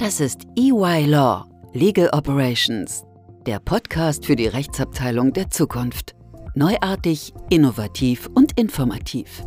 Das 0.00 0.18
ist 0.18 0.46
EY 0.56 1.04
Law, 1.04 1.46
Legal 1.74 2.08
Operations, 2.14 3.04
der 3.44 3.58
Podcast 3.58 4.24
für 4.24 4.34
die 4.34 4.46
Rechtsabteilung 4.46 5.34
der 5.34 5.50
Zukunft. 5.50 6.16
Neuartig, 6.54 7.34
innovativ 7.50 8.26
und 8.34 8.58
informativ. 8.58 9.44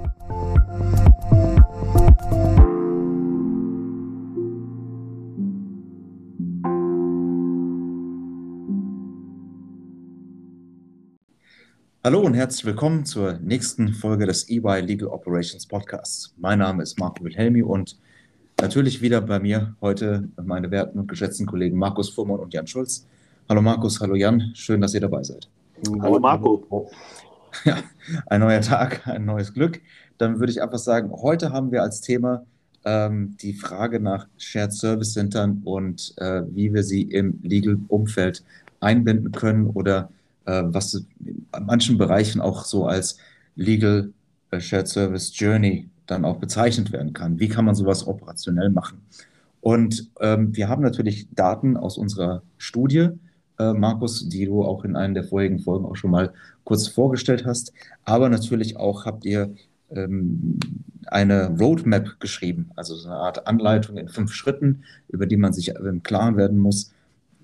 Hallo 12.04 12.22
und 12.22 12.36
herzlich 12.36 12.66
willkommen 12.66 13.06
zur 13.06 13.40
nächsten 13.40 13.92
Folge 13.92 14.28
des 14.28 14.48
EY 14.48 14.82
Legal 14.82 15.08
Operations 15.08 15.66
Podcasts. 15.66 16.36
Mein 16.38 16.60
Name 16.60 16.84
ist 16.84 17.00
Marco 17.00 17.24
Wilhelmi 17.24 17.64
und 17.64 17.98
natürlich 18.62 19.02
wieder 19.02 19.22
bei 19.22 19.40
mir 19.40 19.76
heute 19.82 20.30
meine 20.42 20.72
werten 20.72 21.00
und 21.00 21.08
geschätzten 21.08 21.46
Kollegen 21.46 21.78
Markus 21.78 22.10
Fuhrmann 22.10 22.40
und 22.40 22.54
Jan 22.54 22.68
Schulz. 22.68 23.08
Hallo 23.50 23.62
Markus, 23.62 24.00
hallo 24.00 24.16
Jan, 24.16 24.52
schön, 24.56 24.82
dass 24.82 24.94
ihr 24.94 25.02
dabei 25.02 25.24
seid. 25.24 25.50
Hallo 26.02 26.20
Marco. 26.20 26.90
Ja, 27.66 27.78
ein 28.28 28.40
neuer 28.40 28.62
Tag, 28.62 29.08
ein 29.08 29.26
neues 29.26 29.54
Glück. 29.54 29.80
Dann 30.18 30.40
würde 30.40 30.52
ich 30.52 30.62
einfach 30.62 30.80
sagen, 30.80 31.12
heute 31.12 31.52
haben 31.52 31.72
wir 31.72 31.84
als 31.84 32.02
Thema 32.02 32.46
ähm, 32.86 33.38
die 33.42 33.54
Frage 33.54 34.00
nach 34.00 34.28
Shared 34.38 34.74
Service 34.74 35.14
Centern 35.14 35.62
und 35.64 36.14
äh, 36.18 36.42
wie 36.50 36.74
wir 36.74 36.84
sie 36.84 37.04
im 37.04 37.40
Legal-Umfeld 37.44 38.44
einbinden 38.80 39.32
können 39.32 39.68
oder 39.68 40.10
äh, 40.46 40.64
was 40.66 41.06
in 41.26 41.48
manchen 41.66 41.98
Bereichen 41.98 42.42
auch 42.42 42.66
so 42.66 42.86
als 42.86 43.18
Legal 43.56 44.12
äh, 44.52 44.60
Shared 44.60 44.88
Service 44.88 45.32
Journey 45.34 45.90
dann 46.14 46.26
auch 46.26 46.38
bezeichnet 46.38 46.92
werden 46.92 47.14
kann. 47.14 47.40
Wie 47.40 47.50
kann 47.50 47.66
man 47.66 47.76
sowas 47.76 48.08
operationell 48.08 48.70
machen? 48.70 49.02
Und 49.62 50.10
ähm, 50.20 50.56
wir 50.56 50.68
haben 50.68 50.84
natürlich 50.84 51.28
Daten 51.34 51.78
aus 51.78 51.98
unserer 51.98 52.44
Studie, 52.58 53.10
äh, 53.60 53.74
Markus, 53.74 54.28
die 54.28 54.46
du 54.46 54.64
auch 54.64 54.84
in 54.84 54.96
einer 54.96 55.14
der 55.14 55.24
vorherigen 55.24 55.60
Folgen 55.60 55.86
auch 55.86 55.96
schon 55.96 56.12
mal 56.12 56.34
kurz 56.64 56.88
vorgestellt 56.88 57.46
hast. 57.46 57.74
Aber 58.04 58.30
natürlich 58.30 58.78
auch 58.78 59.06
habt 59.06 59.26
ihr 59.26 59.54
ähm, 59.90 60.60
eine 61.08 61.56
Roadmap 61.58 62.20
geschrieben, 62.20 62.72
also 62.76 62.96
so 62.96 63.10
eine 63.10 63.18
Art 63.18 63.48
Anleitung 63.48 63.98
in 63.98 64.10
fünf 64.10 64.34
Schritten, 64.34 64.84
über 65.10 65.26
die 65.26 65.38
man 65.38 65.54
sich 65.54 65.70
im 65.70 66.04
Klaren 66.04 66.38
werden 66.38 66.58
muss, 66.58 66.92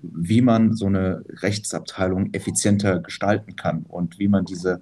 wie 0.02 0.40
man 0.40 0.74
so 0.74 0.86
eine 0.86 1.24
Rechtsabteilung 1.42 2.32
effizienter 2.32 3.00
gestalten 3.00 3.56
kann 3.56 3.84
und 3.88 4.18
wie 4.18 4.28
man 4.28 4.44
diese 4.44 4.80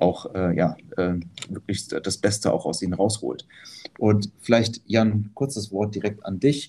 auch 0.00 0.34
äh, 0.34 0.56
ja, 0.56 0.76
äh, 0.96 1.14
wirklich 1.48 1.88
das 1.88 2.18
Beste 2.18 2.52
auch 2.52 2.66
aus 2.66 2.82
ihnen 2.82 2.94
rausholt. 2.94 3.46
Und 3.98 4.30
vielleicht, 4.40 4.82
Jan, 4.86 5.30
kurzes 5.34 5.72
Wort 5.72 5.94
direkt 5.94 6.24
an 6.24 6.40
dich. 6.40 6.68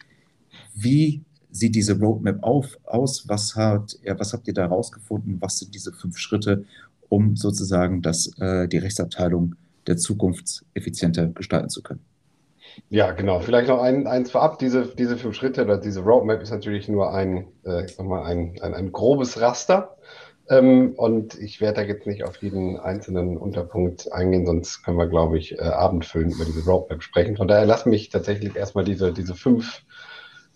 Wie 0.73 1.23
sieht 1.51 1.75
diese 1.75 1.99
Roadmap 1.99 2.43
auf, 2.43 2.77
aus? 2.85 3.27
Was, 3.27 3.55
hat, 3.55 3.97
ja, 4.03 4.19
was 4.19 4.33
habt 4.33 4.47
ihr 4.47 4.53
da 4.53 4.65
rausgefunden? 4.65 5.37
Was 5.41 5.59
sind 5.59 5.75
diese 5.75 5.91
fünf 5.93 6.17
Schritte, 6.17 6.65
um 7.09 7.35
sozusagen 7.35 8.01
das, 8.01 8.31
äh, 8.39 8.67
die 8.67 8.77
Rechtsabteilung 8.77 9.55
der 9.87 9.97
Zukunft 9.97 10.63
effizienter 10.73 11.27
gestalten 11.27 11.69
zu 11.69 11.81
können? 11.81 12.01
Ja, 12.89 13.11
genau. 13.11 13.39
Vielleicht 13.39 13.67
noch 13.67 13.81
ein, 13.81 14.07
eins 14.07 14.31
vorab. 14.31 14.59
Diese, 14.59 14.85
diese 14.95 15.17
fünf 15.17 15.35
Schritte 15.35 15.63
oder 15.63 15.77
diese 15.77 16.01
Roadmap 16.01 16.41
ist 16.41 16.51
natürlich 16.51 16.87
nur 16.87 17.13
ein, 17.13 17.47
äh, 17.65 17.85
ich 17.85 17.95
sag 17.95 18.05
mal, 18.05 18.23
ein, 18.23 18.57
ein, 18.61 18.73
ein 18.73 18.91
grobes 18.91 19.41
Raster. 19.41 19.97
Ähm, 20.49 20.93
und 20.97 21.39
ich 21.39 21.61
werde 21.61 21.81
da 21.81 21.87
jetzt 21.87 22.07
nicht 22.07 22.23
auf 22.23 22.37
jeden 22.37 22.77
einzelnen 22.77 23.37
Unterpunkt 23.37 24.11
eingehen, 24.11 24.45
sonst 24.45 24.83
können 24.83 24.97
wir, 24.97 25.07
glaube 25.07 25.37
ich, 25.37 25.57
äh, 25.57 25.61
abendfüllend 25.61 26.33
über 26.35 26.45
diese 26.45 26.65
Roadmap 26.65 27.03
sprechen. 27.03 27.37
Von 27.37 27.47
daher 27.47 27.65
lass 27.65 27.85
mich 27.85 28.09
tatsächlich 28.09 28.55
erstmal 28.55 28.83
diese, 28.83 29.13
diese 29.13 29.35
fünf 29.35 29.83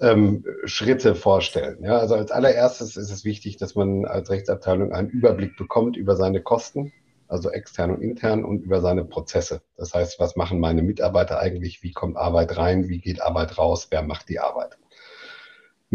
ähm, 0.02 0.44
Schritte 0.66 1.16
vorstellen. 1.16 1.84
Ja, 1.84 1.98
also 1.98 2.16
als 2.16 2.32
allererstes 2.32 2.98
ist 2.98 3.12
es 3.12 3.24
wichtig, 3.24 3.58
dass 3.58 3.76
man 3.76 4.06
als 4.06 4.30
Rechtsabteilung 4.30 4.92
einen 4.92 5.10
Überblick 5.10 5.56
bekommt 5.56 5.98
über 5.98 6.16
seine 6.16 6.42
Kosten, 6.42 6.92
also 7.28 7.50
extern 7.50 7.92
und 7.92 8.02
intern 8.02 8.44
und 8.44 8.64
über 8.64 8.82
seine 8.82 9.06
Prozesse. 9.06 9.62
Das 9.78 9.94
heißt, 9.94 10.20
was 10.20 10.36
machen 10.36 10.60
meine 10.60 10.84
Mitarbeiter 10.84 11.40
eigentlich? 11.40 11.82
Wie 11.82 11.92
kommt 11.92 12.18
Arbeit 12.18 12.58
rein? 12.58 12.90
Wie 12.90 13.00
geht 13.00 13.22
Arbeit 13.22 13.58
raus? 13.58 13.88
Wer 13.90 14.02
macht 14.02 14.30
die 14.30 14.40
Arbeit? 14.40 14.78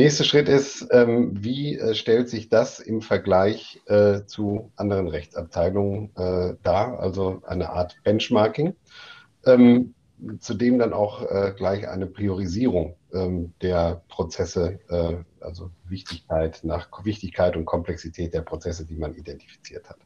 Nächster 0.00 0.24
Schritt 0.24 0.48
ist, 0.48 0.88
ähm, 0.92 1.44
wie 1.44 1.76
äh, 1.76 1.94
stellt 1.94 2.30
sich 2.30 2.48
das 2.48 2.80
im 2.80 3.02
Vergleich 3.02 3.82
äh, 3.84 4.24
zu 4.24 4.72
anderen 4.76 5.08
Rechtsabteilungen 5.08 6.16
äh, 6.16 6.54
dar? 6.62 6.98
Also 7.00 7.42
eine 7.46 7.68
Art 7.68 7.98
Benchmarking. 8.02 8.74
Ähm, 9.44 9.92
zudem 10.38 10.78
dann 10.78 10.94
auch 10.94 11.20
äh, 11.30 11.52
gleich 11.54 11.86
eine 11.86 12.06
Priorisierung 12.06 12.96
ähm, 13.12 13.52
der 13.60 14.00
Prozesse, 14.08 14.80
äh, 14.88 15.16
also 15.44 15.70
Wichtigkeit 15.84 16.60
nach 16.62 16.88
Wichtigkeit 17.04 17.54
und 17.54 17.66
Komplexität 17.66 18.32
der 18.32 18.40
Prozesse, 18.40 18.86
die 18.86 18.96
man 18.96 19.14
identifiziert 19.14 19.86
hat. 19.90 19.98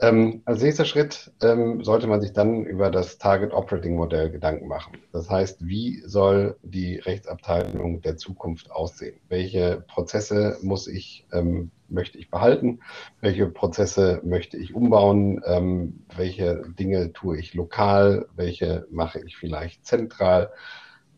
Ähm, 0.00 0.42
als 0.44 0.62
nächster 0.62 0.84
Schritt 0.84 1.32
ähm, 1.42 1.82
sollte 1.82 2.06
man 2.06 2.20
sich 2.20 2.32
dann 2.32 2.64
über 2.64 2.88
das 2.90 3.18
Target 3.18 3.52
Operating 3.52 3.96
Modell 3.96 4.30
Gedanken 4.30 4.68
machen. 4.68 4.98
Das 5.12 5.28
heißt, 5.28 5.66
wie 5.66 6.02
soll 6.06 6.56
die 6.62 6.96
Rechtsabteilung 6.96 8.00
der 8.00 8.16
Zukunft 8.16 8.70
aussehen? 8.70 9.18
Welche 9.28 9.84
Prozesse 9.88 10.56
muss 10.62 10.86
ich, 10.86 11.26
ähm, 11.32 11.72
möchte 11.88 12.16
ich 12.18 12.30
behalten? 12.30 12.78
Welche 13.20 13.46
Prozesse 13.48 14.20
möchte 14.22 14.56
ich 14.56 14.72
umbauen? 14.72 15.42
Ähm, 15.44 16.04
welche 16.14 16.62
Dinge 16.78 17.12
tue 17.12 17.36
ich 17.36 17.54
lokal? 17.54 18.28
Welche 18.36 18.86
mache 18.90 19.18
ich 19.20 19.36
vielleicht 19.36 19.84
zentral? 19.84 20.52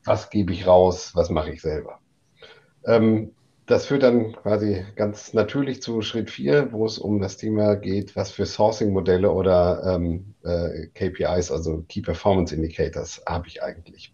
Was 0.04 0.30
gebe 0.30 0.54
ich 0.54 0.66
raus? 0.66 1.12
Was 1.14 1.28
mache 1.28 1.52
ich 1.52 1.60
selber? 1.60 1.98
Das 3.70 3.86
führt 3.86 4.02
dann 4.02 4.32
quasi 4.32 4.84
ganz 4.96 5.32
natürlich 5.32 5.80
zu 5.80 6.02
Schritt 6.02 6.28
4, 6.28 6.72
wo 6.72 6.86
es 6.86 6.98
um 6.98 7.20
das 7.20 7.36
Thema 7.36 7.76
geht, 7.76 8.16
was 8.16 8.32
für 8.32 8.44
Sourcing-Modelle 8.44 9.30
oder 9.30 9.94
ähm, 9.94 10.34
äh, 10.42 10.88
KPIs, 10.88 11.52
also 11.52 11.84
Key 11.88 12.00
Performance 12.00 12.52
Indicators, 12.52 13.22
habe 13.28 13.46
ich 13.46 13.62
eigentlich. 13.62 14.12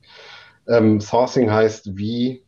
Ähm, 0.69 1.01
Sourcing 1.01 1.51
heißt, 1.51 1.97
wie, 1.97 2.45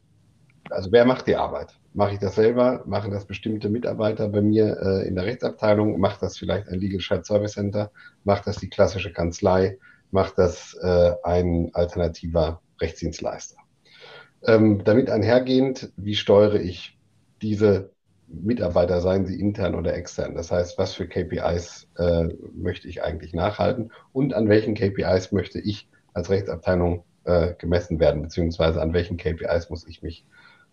also 0.69 0.93
wer 0.93 1.07
macht 1.07 1.27
die 1.29 1.37
Arbeit? 1.37 1.79
Mache 1.95 2.13
ich 2.13 2.19
das 2.19 2.35
selber? 2.35 2.83
Machen 2.85 3.11
das 3.11 3.25
bestimmte 3.25 3.71
Mitarbeiter 3.71 4.29
bei 4.29 4.43
mir 4.43 4.77
äh, 4.79 5.09
in 5.09 5.15
der 5.15 5.25
Rechtsabteilung? 5.25 5.99
Macht 5.99 6.21
das 6.21 6.37
vielleicht 6.37 6.69
ein 6.69 6.79
Legal 6.79 7.01
Shared 7.01 7.25
Service 7.25 7.53
Center? 7.53 7.91
Macht 8.25 8.47
das 8.47 8.59
die 8.59 8.69
klassische 8.69 9.15
Kanzlei? 9.15 9.79
Macht 10.11 10.37
das 10.37 10.77
äh, 10.83 11.13
ein 11.23 11.71
alternativer 11.73 12.61
Rechtsdienstleister? 12.79 13.57
Ähm, 14.43 14.85
damit 14.85 15.09
einhergehend, 15.09 15.91
wie 15.97 16.15
steuere 16.15 16.61
ich 16.61 16.98
diese 17.43 17.91
Mitarbeiter, 18.29 19.01
seien 19.01 19.27
sie 19.27 19.41
intern 19.41 19.75
oder 19.75 19.95
extern. 19.95 20.35
Das 20.35 20.51
heißt, 20.51 20.79
was 20.79 20.95
für 20.95 21.09
KPIs 21.09 21.89
äh, 21.97 22.29
möchte 22.55 22.89
ich 22.89 23.03
eigentlich 23.03 23.33
nachhalten 23.33 23.91
und 24.13 24.35
an 24.35 24.49
welchen 24.49 24.75
KPIs 24.75 25.33
möchte 25.33 25.59
ich 25.61 25.89
als 26.13 26.29
Rechtsabteilung 26.29 27.05
äh, 27.25 27.55
gemessen 27.55 28.01
werden, 28.01 28.23
beziehungsweise 28.23 28.83
an 28.83 28.93
welchen 28.93 29.17
KPIs 29.17 29.71
muss 29.71 29.87
ich 29.87 30.03
mich 30.03 30.27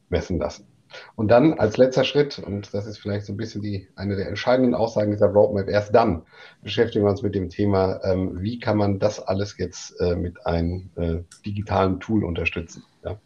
messen 0.09 0.37
lassen. 0.37 0.67
Und 1.15 1.29
dann 1.29 1.53
als 1.53 1.77
letzter 1.77 2.03
Schritt, 2.03 2.39
und 2.39 2.73
das 2.73 2.85
ist 2.85 2.99
vielleicht 2.99 3.25
so 3.25 3.33
ein 3.33 3.37
bisschen 3.37 3.61
die, 3.61 3.87
eine 3.95 4.15
der 4.15 4.27
entscheidenden 4.27 4.75
Aussagen 4.75 5.11
dieser 5.11 5.27
Roadmap, 5.27 5.67
erst 5.67 5.93
dann 5.93 6.23
beschäftigen 6.61 7.05
wir 7.05 7.09
uns 7.09 7.21
mit 7.21 7.35
dem 7.35 7.49
Thema, 7.49 7.99
ähm, 8.03 8.41
wie 8.41 8.59
kann 8.59 8.77
man 8.77 8.99
das 8.99 9.19
alles 9.19 9.57
jetzt 9.57 9.99
äh, 9.99 10.15
mit 10.15 10.45
einem 10.45 10.89
äh, 10.95 11.17
digitalen 11.45 11.99
Tool 11.99 12.23
unterstützen. 12.23 12.83
Ja? 13.03 13.19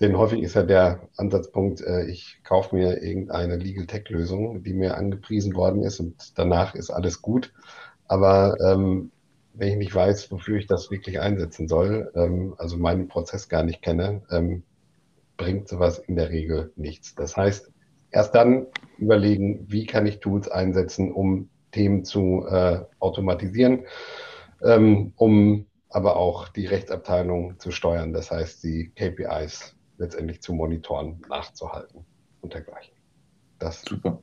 Denn 0.00 0.16
häufig 0.16 0.42
ist 0.42 0.54
ja 0.54 0.62
der 0.62 1.08
Ansatzpunkt, 1.16 1.82
äh, 1.82 2.06
ich 2.06 2.40
kaufe 2.42 2.74
mir 2.74 3.02
irgendeine 3.02 3.56
Legal 3.56 3.86
Tech-Lösung, 3.86 4.62
die 4.62 4.72
mir 4.72 4.96
angepriesen 4.96 5.54
worden 5.54 5.82
ist 5.82 6.00
und 6.00 6.38
danach 6.38 6.74
ist 6.74 6.90
alles 6.90 7.20
gut. 7.20 7.52
Aber 8.08 8.56
ähm, 8.60 9.12
wenn 9.52 9.68
ich 9.68 9.76
nicht 9.76 9.94
weiß, 9.94 10.32
wofür 10.32 10.56
ich 10.56 10.66
das 10.66 10.90
wirklich 10.90 11.20
einsetzen 11.20 11.68
soll, 11.68 12.10
ähm, 12.14 12.54
also 12.56 12.78
meinen 12.78 13.08
Prozess 13.08 13.50
gar 13.50 13.62
nicht 13.62 13.82
kenne, 13.82 14.22
ähm, 14.30 14.62
bringt 15.36 15.68
sowas 15.68 15.98
in 15.98 16.16
der 16.16 16.30
Regel 16.30 16.72
nichts. 16.76 17.14
Das 17.14 17.36
heißt, 17.36 17.70
erst 18.10 18.34
dann 18.34 18.66
überlegen, 18.96 19.66
wie 19.68 19.84
kann 19.84 20.06
ich 20.06 20.20
Tools 20.20 20.48
einsetzen, 20.48 21.12
um 21.12 21.50
Themen 21.72 22.04
zu 22.06 22.46
äh, 22.48 22.80
automatisieren, 23.00 23.84
ähm, 24.62 25.12
um 25.16 25.66
aber 25.90 26.16
auch 26.16 26.48
die 26.48 26.66
Rechtsabteilung 26.66 27.58
zu 27.58 27.70
steuern, 27.70 28.12
das 28.12 28.30
heißt 28.30 28.64
die 28.64 28.92
KPIs 28.94 29.76
letztendlich 30.00 30.40
zu 30.40 30.52
monitoren, 30.52 31.20
nachzuhalten 31.28 32.04
und 32.40 32.54
dergleichen. 32.54 32.94
Das 33.58 33.82
Super. 33.82 34.20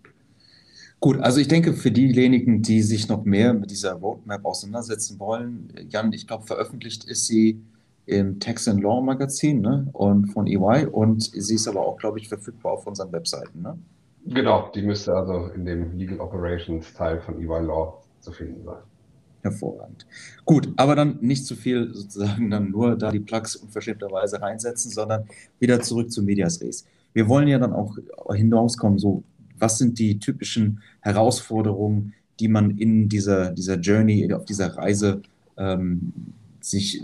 Gut, 0.99 1.19
also 1.19 1.39
ich 1.39 1.47
denke, 1.47 1.73
für 1.73 1.91
diejenigen, 1.91 2.63
die 2.63 2.81
sich 2.81 3.07
noch 3.07 3.23
mehr 3.23 3.53
mit 3.53 3.69
dieser 3.69 3.93
Roadmap 3.93 4.43
auseinandersetzen 4.43 5.19
wollen, 5.19 5.71
Jan, 5.89 6.11
ich 6.11 6.25
glaube, 6.25 6.47
veröffentlicht 6.47 7.03
ist 7.03 7.27
sie 7.27 7.61
im 8.07 8.39
Tax 8.39 8.67
and 8.67 8.81
Law 8.81 9.01
Magazin 9.01 9.61
ne? 9.61 9.87
und 9.93 10.27
von 10.27 10.47
EY 10.47 10.87
und 10.87 11.23
sie 11.23 11.55
ist 11.55 11.67
aber 11.67 11.85
auch, 11.85 11.97
glaube 11.97 12.17
ich, 12.17 12.27
verfügbar 12.27 12.73
auf 12.73 12.87
unseren 12.87 13.11
Webseiten. 13.11 13.61
Ne? 13.61 13.77
Genau, 14.25 14.71
die 14.73 14.81
müsste 14.81 15.13
also 15.13 15.47
in 15.53 15.65
dem 15.65 15.95
Legal 15.97 16.19
Operations 16.19 16.91
Teil 16.93 17.21
von 17.21 17.39
EY 17.39 17.65
Law 17.65 18.01
zu 18.19 18.31
finden 18.31 18.63
sein. 18.63 18.81
Hervorragend. 19.51 20.05
Gut, 20.45 20.69
aber 20.77 20.95
dann 20.95 21.17
nicht 21.21 21.45
zu 21.45 21.55
viel 21.55 21.93
sozusagen 21.93 22.49
dann 22.49 22.71
nur 22.71 22.95
da 22.95 23.11
die 23.11 23.19
Plugs 23.19 23.55
unverschämterweise 23.55 24.41
reinsetzen, 24.41 24.91
sondern 24.91 25.25
wieder 25.59 25.81
zurück 25.81 26.11
zu 26.11 26.23
Medias 26.23 26.61
Res. 26.61 26.85
Wir 27.13 27.27
wollen 27.27 27.47
ja 27.47 27.59
dann 27.59 27.73
auch 27.73 27.97
hinauskommen, 28.33 28.99
so 28.99 29.23
was 29.59 29.77
sind 29.77 29.97
die 29.99 30.19
typischen 30.19 30.81
Herausforderungen, 31.01 32.13
die 32.39 32.47
man 32.47 32.77
in 32.77 33.09
dieser, 33.09 33.51
dieser 33.51 33.75
Journey, 33.75 34.31
auf 34.33 34.45
dieser 34.45 34.77
Reise 34.77 35.21
ähm, 35.57 36.13
sich, 36.61 37.01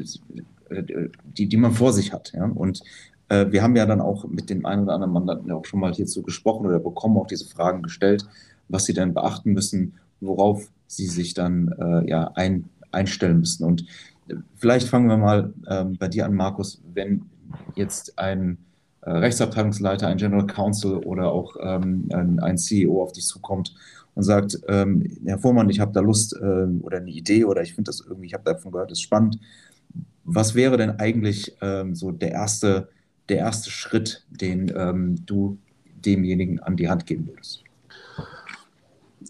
äh, 0.69 1.09
die, 1.37 1.47
die 1.47 1.57
man 1.57 1.71
vor 1.71 1.93
sich 1.93 2.13
hat. 2.13 2.31
Ja? 2.33 2.45
Und 2.45 2.81
äh, 3.29 3.51
wir 3.51 3.63
haben 3.63 3.75
ja 3.75 3.85
dann 3.85 4.01
auch 4.01 4.27
mit 4.27 4.49
dem 4.49 4.65
einen 4.65 4.83
oder 4.83 4.93
anderen 4.93 5.13
Mandanten 5.13 5.49
ja 5.49 5.55
auch 5.55 5.65
schon 5.65 5.79
mal 5.79 5.93
hierzu 5.93 6.21
gesprochen 6.21 6.67
oder 6.67 6.79
bekommen 6.79 7.17
auch 7.17 7.27
diese 7.27 7.47
Fragen 7.47 7.81
gestellt, 7.81 8.27
was 8.69 8.85
sie 8.85 8.93
dann 8.93 9.13
beachten 9.13 9.53
müssen, 9.53 9.93
worauf 10.21 10.69
sie 10.95 11.07
sich 11.07 11.33
dann 11.33 11.73
äh, 11.79 12.09
ja 12.09 12.31
ein, 12.35 12.65
einstellen 12.91 13.39
müssen. 13.39 13.63
Und 13.63 13.85
äh, 14.27 14.35
vielleicht 14.55 14.87
fangen 14.87 15.09
wir 15.09 15.17
mal 15.17 15.53
ähm, 15.69 15.97
bei 15.97 16.07
dir 16.07 16.25
an, 16.25 16.35
Markus, 16.35 16.81
wenn 16.93 17.23
jetzt 17.75 18.17
ein 18.17 18.57
äh, 19.01 19.11
Rechtsabteilungsleiter, 19.11 20.07
ein 20.07 20.17
General 20.17 20.47
Counsel 20.47 20.97
oder 20.97 21.31
auch 21.31 21.55
ähm, 21.59 22.07
ein, 22.13 22.39
ein, 22.39 22.57
CEO 22.57 23.03
auf 23.03 23.11
dich 23.11 23.25
zukommt 23.25 23.75
und 24.15 24.23
sagt, 24.23 24.59
ähm, 24.67 25.17
Herr 25.25 25.39
Vormann, 25.39 25.69
ich 25.69 25.79
habe 25.79 25.91
da 25.91 25.99
Lust 25.99 26.33
äh, 26.33 26.67
oder 26.81 26.97
eine 26.97 27.11
Idee 27.11 27.45
oder 27.45 27.61
ich 27.61 27.73
finde 27.73 27.89
das 27.89 28.01
irgendwie, 28.01 28.27
ich 28.27 28.33
habe 28.33 28.45
davon 28.45 28.71
gehört, 28.71 28.91
das 28.91 28.99
ist 28.99 29.03
spannend. 29.03 29.39
Was 30.23 30.55
wäre 30.55 30.77
denn 30.77 30.91
eigentlich 30.99 31.55
ähm, 31.61 31.95
so 31.95 32.11
der 32.11 32.31
erste, 32.31 32.89
der 33.27 33.39
erste 33.39 33.69
Schritt, 33.69 34.25
den 34.29 34.71
ähm, 34.75 35.25
du 35.25 35.57
demjenigen 36.05 36.59
an 36.59 36.77
die 36.77 36.89
Hand 36.89 37.05
geben 37.05 37.27
würdest? 37.27 37.63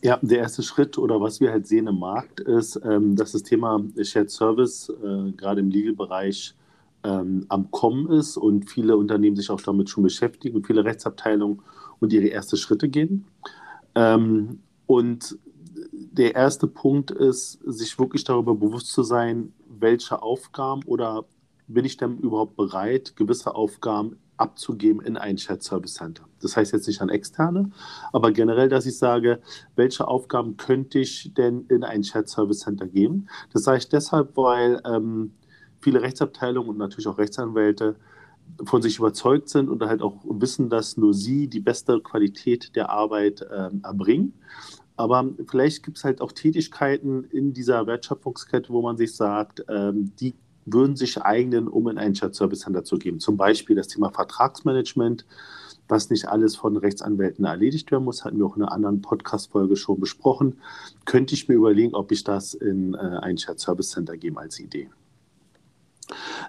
Ja, 0.02 0.20
der 0.22 0.40
erste 0.40 0.64
Schritt 0.64 0.98
oder 0.98 1.22
was 1.22 1.40
wir 1.40 1.52
halt 1.52 1.68
sehen 1.68 1.88
im 1.88 2.00
Markt 2.00 2.40
ist, 2.40 2.80
ähm, 2.84 3.16
dass 3.16 3.34
das 3.34 3.44
Thema 3.44 3.84
Shared 4.02 4.32
Service 4.32 4.90
äh, 4.90 5.32
gerade 5.34 5.62
im 5.62 5.70
Legal-Bereich 5.70 6.56
ähm, 7.04 7.46
am 7.50 7.70
Kommen 7.72 8.10
ist 8.10 8.38
und 8.38 8.70
viele 8.70 8.98
Unternehmen 8.98 9.36
sich 9.36 9.50
auch 9.50 9.62
damit 9.62 9.90
schon 9.90 10.04
beschäftigen 10.04 10.56
und 10.56 10.66
viele 10.68 10.84
Rechtsabteilungen 10.84 11.62
und 12.00 12.14
ihre 12.14 12.32
ersten 12.32 12.58
Schritte 12.58 12.90
gehen. 12.90 13.26
Ähm, 13.96 14.60
und 14.88 15.38
der 15.92 16.36
erste 16.36 16.68
Punkt 16.68 17.12
ist, 17.12 17.60
sich 17.66 17.98
wirklich 18.00 18.24
darüber 18.24 18.56
bewusst 18.56 18.88
zu 18.88 19.04
sein, 19.04 19.54
welche 19.68 20.22
Aufgaben 20.22 20.84
oder 20.86 21.26
bin 21.68 21.86
ich 21.86 21.98
denn 21.98 22.18
überhaupt 22.18 22.56
bereit, 22.56 23.16
gewisse 23.16 23.56
Aufgaben 23.56 24.18
abzugeben 24.38 25.02
in 25.02 25.18
ein 25.18 25.38
Shared 25.38 25.64
Service 25.64 25.96
Center. 25.96 26.24
Das 26.44 26.58
heißt 26.58 26.74
jetzt 26.74 26.88
nicht 26.88 27.02
an 27.02 27.10
externe, 27.10 27.70
aber 28.12 28.32
generell, 28.32 28.70
dass 28.70 28.86
ich 28.86 28.98
sage, 28.98 29.40
welche 29.76 30.08
Aufgaben 30.08 30.58
könnte 30.58 31.00
ich 31.00 31.34
denn 31.34 31.66
in 31.70 31.84
ein 31.84 32.04
Shared 32.04 32.30
Service 32.30 32.60
Center 32.60 32.88
geben? 32.88 33.28
Das 33.52 33.64
sage 33.64 33.80
ich 33.80 33.90
deshalb, 33.90 34.36
weil 34.36 34.82
ähm, 34.86 35.34
viele 35.80 36.02
Rechtsabteilungen 36.02 36.70
und 36.70 36.78
natürlich 36.78 37.08
auch 37.08 37.18
Rechtsanwälte 37.18 37.96
von 38.66 38.82
sich 38.82 39.00
überzeugt 39.00 39.50
sind 39.50 39.70
und 39.70 39.84
halt 39.84 40.02
auch 40.02 40.18
wissen, 40.26 40.70
dass 40.70 40.98
nur 40.98 41.14
sie 41.14 41.48
die 41.48 41.60
beste 41.60 42.00
Qualität 42.02 42.76
der 42.76 42.90
Arbeit 42.90 43.46
ähm, 43.54 43.82
erbringen. 43.84 44.34
Aber 44.96 45.28
vielleicht 45.48 45.84
gibt 45.84 45.98
es 45.98 46.04
halt 46.04 46.22
auch 46.22 46.32
Tätigkeiten 46.32 47.24
in 47.24 47.54
dieser 47.54 47.88
Wertschöpfungskette, 47.88 48.72
wo 48.72 48.82
man 48.82 48.98
sich 48.98 49.16
sagt, 49.16 49.66
ähm, 49.68 50.12
die 50.20 50.36
würden 50.66 50.96
sich 50.96 51.22
eignen, 51.22 51.68
um 51.68 51.88
in 51.90 51.98
einen 51.98 52.16
Shared 52.16 52.36
Service 52.36 52.62
Center 52.62 52.84
zu 52.84 52.98
geben. 52.98 53.20
Zum 53.20 53.36
Beispiel 53.36 53.76
das 53.76 53.88
Thema 53.88 54.12
Vertragsmanagement, 54.12 55.26
was 55.88 56.10
nicht 56.10 56.28
alles 56.28 56.56
von 56.56 56.78
Rechtsanwälten 56.78 57.46
erledigt 57.46 57.92
werden 57.92 58.06
muss, 58.06 58.24
hatten 58.26 58.38
wir 58.38 58.46
auch 58.46 58.56
in 58.56 58.64
einer 58.64 58.72
anderen 58.72 59.02
Podcast-Folge 59.02 59.76
schon 59.76 60.00
besprochen. 60.00 60.62
Könnte 61.06 61.34
ich 61.34 61.48
mir 61.48 61.56
überlegen, 61.56 61.94
ob 61.94 62.12
ich 62.12 62.24
das 62.24 62.54
in 62.54 62.94
äh, 62.94 62.98
ein 62.98 63.38
Shared 63.38 63.60
Service 63.60 63.92
Center 63.92 64.18
gebe 64.18 64.40
als 64.40 64.60
Idee. 64.60 64.90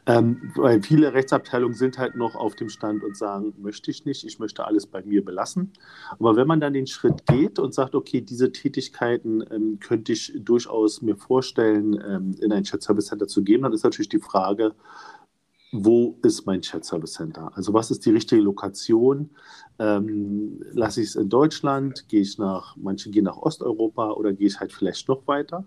Ähm, 0.06 0.52
weil 0.56 0.82
viele 0.82 1.14
Rechtsabteilungen 1.14 1.76
sind 1.76 1.98
halt 1.98 2.16
noch 2.16 2.34
auf 2.34 2.54
dem 2.54 2.68
Stand 2.68 3.02
und 3.02 3.16
sagen, 3.16 3.54
möchte 3.58 3.90
ich 3.90 4.04
nicht, 4.04 4.24
ich 4.24 4.38
möchte 4.38 4.66
alles 4.66 4.86
bei 4.86 5.02
mir 5.02 5.24
belassen. 5.24 5.72
Aber 6.10 6.36
wenn 6.36 6.46
man 6.46 6.60
dann 6.60 6.74
den 6.74 6.86
Schritt 6.86 7.26
geht 7.26 7.58
und 7.58 7.72
sagt, 7.72 7.94
okay, 7.94 8.20
diese 8.20 8.52
Tätigkeiten 8.52 9.44
ähm, 9.50 9.78
könnte 9.80 10.12
ich 10.12 10.32
durchaus 10.36 11.02
mir 11.02 11.16
vorstellen, 11.16 11.94
ähm, 12.06 12.34
in 12.40 12.52
ein 12.52 12.64
Chat 12.64 12.82
Service 12.82 13.06
Center 13.06 13.26
zu 13.26 13.42
geben, 13.42 13.62
dann 13.62 13.72
ist 13.72 13.84
natürlich 13.84 14.08
die 14.08 14.18
Frage, 14.18 14.74
wo 15.76 16.16
ist 16.22 16.46
mein 16.46 16.62
Chat 16.62 16.84
Service 16.84 17.14
Center? 17.14 17.50
Also 17.56 17.74
was 17.74 17.90
ist 17.90 18.06
die 18.06 18.10
richtige 18.10 18.40
Lokation? 18.40 19.30
Ähm, 19.80 20.62
lasse 20.72 21.02
ich 21.02 21.08
es 21.08 21.16
in 21.16 21.28
Deutschland? 21.28 22.08
Gehe 22.08 22.20
ich 22.20 22.38
nach, 22.38 22.76
manche 22.76 23.10
gehen 23.10 23.24
nach 23.24 23.38
Osteuropa 23.38 24.12
oder 24.12 24.32
gehe 24.32 24.46
ich 24.46 24.60
halt 24.60 24.72
vielleicht 24.72 25.08
noch 25.08 25.26
weiter? 25.26 25.64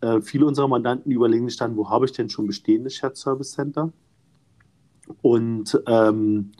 Äh, 0.00 0.22
viele 0.22 0.46
unserer 0.46 0.68
Mandanten 0.68 1.12
überlegen 1.12 1.46
sich 1.46 1.58
dann, 1.58 1.76
wo 1.76 1.90
habe 1.90 2.06
ich 2.06 2.12
denn 2.12 2.30
schon 2.30 2.46
bestehende 2.46 2.88
Shared 2.88 3.18
Service 3.18 3.52
Center? 3.52 3.92
Und 5.20 5.78
ähm, 5.86 6.52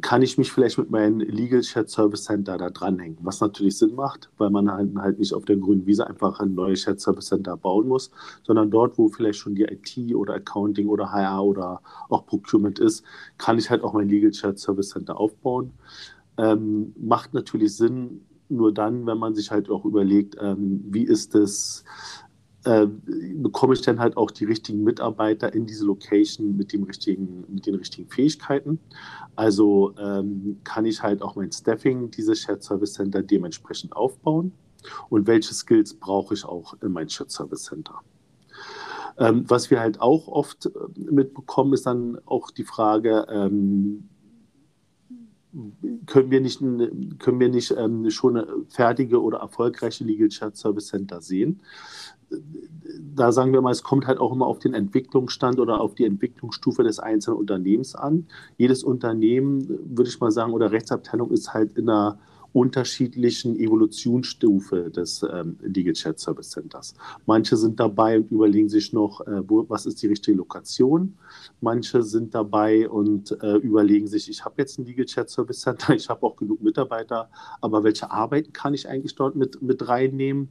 kann 0.00 0.22
ich 0.22 0.38
mich 0.38 0.52
vielleicht 0.52 0.78
mit 0.78 0.90
meinem 0.90 1.20
Legal 1.20 1.62
Shared 1.62 1.90
Service 1.90 2.24
Center 2.24 2.58
da 2.58 2.70
dranhängen? 2.70 3.18
Was 3.22 3.40
natürlich 3.40 3.78
Sinn 3.78 3.94
macht, 3.94 4.30
weil 4.38 4.50
man 4.50 4.70
halt, 4.70 4.94
halt 4.96 5.18
nicht 5.18 5.34
auf 5.34 5.44
der 5.44 5.56
grünen 5.56 5.86
Wiese 5.86 6.06
einfach 6.06 6.40
ein 6.40 6.54
neues 6.54 6.82
Shared 6.82 7.00
Service 7.00 7.26
Center 7.26 7.56
bauen 7.56 7.88
muss, 7.88 8.10
sondern 8.42 8.70
dort, 8.70 8.98
wo 8.98 9.08
vielleicht 9.08 9.38
schon 9.38 9.54
die 9.54 9.64
IT 9.64 10.14
oder 10.14 10.34
Accounting 10.34 10.88
oder 10.88 11.12
HR 11.12 11.44
oder 11.44 11.80
auch 12.08 12.26
Procurement 12.26 12.78
ist, 12.78 13.04
kann 13.38 13.58
ich 13.58 13.70
halt 13.70 13.82
auch 13.82 13.92
mein 13.92 14.08
Legal 14.08 14.32
Shared 14.32 14.58
Service 14.58 14.90
Center 14.90 15.18
aufbauen. 15.18 15.72
Ähm, 16.36 16.94
macht 16.98 17.34
natürlich 17.34 17.76
Sinn, 17.76 18.22
nur 18.48 18.72
dann, 18.72 19.06
wenn 19.06 19.18
man 19.18 19.34
sich 19.34 19.50
halt 19.50 19.70
auch 19.70 19.84
überlegt, 19.84 20.36
ähm, 20.40 20.84
wie 20.88 21.04
ist 21.04 21.34
es 21.34 21.84
äh, 22.64 22.86
bekomme 23.34 23.74
ich 23.74 23.82
dann 23.82 24.00
halt 24.00 24.16
auch 24.16 24.30
die 24.30 24.44
richtigen 24.44 24.82
Mitarbeiter 24.84 25.52
in 25.52 25.66
diese 25.66 25.84
Location 25.84 26.56
mit, 26.56 26.72
dem 26.72 26.84
richtigen, 26.84 27.44
mit 27.48 27.66
den 27.66 27.74
richtigen 27.74 28.08
Fähigkeiten. 28.08 28.78
Also 29.36 29.94
ähm, 29.98 30.60
kann 30.64 30.86
ich 30.86 31.02
halt 31.02 31.22
auch 31.22 31.36
mein 31.36 31.52
Staffing, 31.52 32.10
dieses 32.10 32.40
Shared 32.40 32.62
Service 32.62 32.94
Center 32.94 33.22
dementsprechend 33.22 33.94
aufbauen 33.94 34.52
und 35.08 35.26
welche 35.26 35.54
Skills 35.54 35.94
brauche 35.94 36.34
ich 36.34 36.44
auch 36.44 36.74
in 36.82 36.92
mein 36.92 37.08
Shared 37.08 37.30
Service 37.30 37.64
Center. 37.64 38.00
Ähm, 39.18 39.44
was 39.48 39.70
wir 39.70 39.80
halt 39.80 40.00
auch 40.00 40.26
oft 40.28 40.66
äh, 40.66 40.70
mitbekommen, 40.96 41.72
ist 41.72 41.86
dann 41.86 42.18
auch 42.26 42.50
die 42.50 42.64
Frage, 42.64 43.26
ähm, 43.30 44.08
können 46.06 46.30
wir 46.30 46.40
nicht, 46.40 46.58
können 46.58 47.38
wir 47.38 47.48
nicht 47.48 47.70
ähm, 47.76 48.10
schon 48.10 48.66
fertige 48.68 49.22
oder 49.22 49.38
erfolgreiche 49.38 50.02
Legal 50.02 50.30
Shared 50.30 50.56
Service 50.56 50.88
Center 50.88 51.20
sehen? 51.20 51.60
Da 53.14 53.32
sagen 53.32 53.52
wir 53.52 53.60
mal, 53.60 53.70
es 53.70 53.82
kommt 53.82 54.06
halt 54.06 54.18
auch 54.18 54.32
immer 54.32 54.46
auf 54.46 54.58
den 54.58 54.74
Entwicklungsstand 54.74 55.58
oder 55.58 55.80
auf 55.80 55.94
die 55.94 56.04
Entwicklungsstufe 56.04 56.82
des 56.82 56.98
einzelnen 56.98 57.38
Unternehmens 57.38 57.94
an. 57.94 58.26
Jedes 58.56 58.84
Unternehmen, 58.84 59.66
würde 59.68 60.10
ich 60.10 60.20
mal 60.20 60.30
sagen, 60.30 60.52
oder 60.52 60.72
Rechtsabteilung 60.72 61.30
ist 61.30 61.54
halt 61.54 61.78
in 61.78 61.88
einer 61.88 62.18
unterschiedlichen 62.54 63.56
Evolutionsstufe 63.58 64.88
des 64.88 65.24
ähm, 65.24 65.58
Legal 65.60 65.92
Chat 65.92 66.20
Service 66.20 66.50
Centers. 66.50 66.94
Manche 67.26 67.56
sind 67.56 67.80
dabei 67.80 68.20
und 68.20 68.30
überlegen 68.30 68.68
sich 68.68 68.92
noch, 68.92 69.20
äh, 69.22 69.42
wo, 69.48 69.68
was 69.68 69.86
ist 69.86 70.00
die 70.02 70.06
richtige 70.06 70.36
Lokation. 70.36 71.16
Manche 71.60 72.04
sind 72.04 72.32
dabei 72.32 72.88
und 72.88 73.36
äh, 73.42 73.56
überlegen 73.56 74.06
sich, 74.06 74.30
ich 74.30 74.44
habe 74.44 74.54
jetzt 74.58 74.78
ein 74.78 74.84
Legal 74.84 75.04
Chat 75.04 75.30
Service 75.30 75.62
Center, 75.62 75.94
ich 75.96 76.08
habe 76.08 76.24
auch 76.24 76.36
genug 76.36 76.62
Mitarbeiter, 76.62 77.28
aber 77.60 77.82
welche 77.82 78.12
Arbeiten 78.12 78.52
kann 78.52 78.72
ich 78.72 78.88
eigentlich 78.88 79.16
dort 79.16 79.34
mit, 79.34 79.60
mit 79.60 79.88
reinnehmen? 79.88 80.50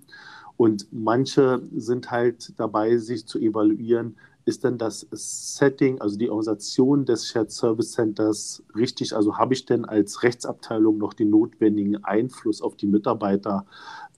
Und 0.57 0.87
manche 0.91 1.61
sind 1.75 2.11
halt 2.11 2.53
dabei, 2.57 2.97
sich 2.97 3.25
zu 3.25 3.39
evaluieren, 3.39 4.15
ist 4.45 4.63
denn 4.63 4.77
das 4.77 5.07
Setting, 5.11 6.01
also 6.01 6.17
die 6.17 6.29
Organisation 6.29 7.05
des 7.05 7.27
Shared 7.27 7.51
Service 7.51 7.93
Centers 7.93 8.63
richtig? 8.75 9.15
Also 9.15 9.37
habe 9.37 9.53
ich 9.53 9.65
denn 9.65 9.85
als 9.85 10.23
Rechtsabteilung 10.23 10.97
noch 10.97 11.13
den 11.13 11.29
notwendigen 11.29 12.03
Einfluss 12.03 12.61
auf 12.61 12.75
die 12.75 12.87
Mitarbeiter, 12.87 13.65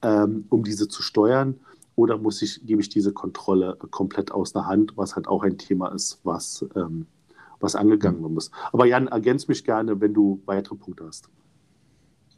ähm, 0.02 0.46
um 0.50 0.64
diese 0.64 0.88
zu 0.88 1.02
steuern? 1.02 1.60
Oder 1.94 2.18
muss 2.18 2.42
ich, 2.42 2.66
gebe 2.66 2.80
ich 2.80 2.88
diese 2.88 3.12
Kontrolle 3.12 3.78
komplett 3.90 4.32
aus 4.32 4.52
der 4.52 4.66
Hand, 4.66 4.96
was 4.96 5.16
halt 5.16 5.28
auch 5.28 5.42
ein 5.42 5.58
Thema 5.58 5.88
ist, 5.88 6.18
was, 6.24 6.66
ähm, 6.74 7.06
was 7.60 7.74
angegangen 7.74 8.20
werden 8.20 8.34
muss. 8.34 8.50
Aber 8.72 8.84
Jan, 8.84 9.06
ergänz 9.06 9.48
mich 9.48 9.64
gerne, 9.64 9.98
wenn 10.00 10.12
du 10.12 10.42
weitere 10.44 10.74
Punkte 10.74 11.06
hast. 11.06 11.30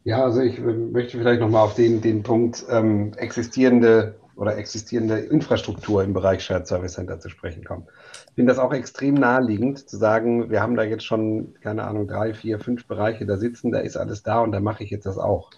Ja, 0.03 0.23
also 0.23 0.41
ich 0.41 0.59
möchte 0.59 1.17
vielleicht 1.17 1.41
nochmal 1.41 1.65
auf 1.65 1.75
den, 1.75 2.01
den 2.01 2.23
Punkt 2.23 2.65
ähm, 2.69 3.11
existierende 3.17 4.15
oder 4.35 4.57
existierende 4.57 5.19
Infrastruktur 5.19 6.01
im 6.01 6.13
Bereich 6.13 6.43
Shared 6.43 6.65
Service 6.65 6.93
Center 6.93 7.19
zu 7.19 7.27
sprechen 7.27 7.65
kommen. 7.65 7.87
Ich 8.29 8.35
finde 8.35 8.53
das 8.53 8.59
auch 8.59 8.73
extrem 8.73 9.15
naheliegend 9.15 9.89
zu 9.89 9.97
sagen, 9.97 10.49
wir 10.49 10.61
haben 10.61 10.75
da 10.75 10.83
jetzt 10.83 11.03
schon, 11.03 11.55
keine 11.59 11.83
Ahnung, 11.83 12.07
drei, 12.07 12.33
vier, 12.33 12.59
fünf 12.59 12.87
Bereiche 12.87 13.25
da 13.25 13.35
sitzen, 13.35 13.73
da 13.73 13.79
ist 13.79 13.97
alles 13.97 14.23
da 14.23 14.39
und 14.39 14.53
da 14.53 14.61
mache 14.61 14.85
ich 14.85 14.91
jetzt 14.91 15.05
das 15.05 15.17
auch. 15.17 15.51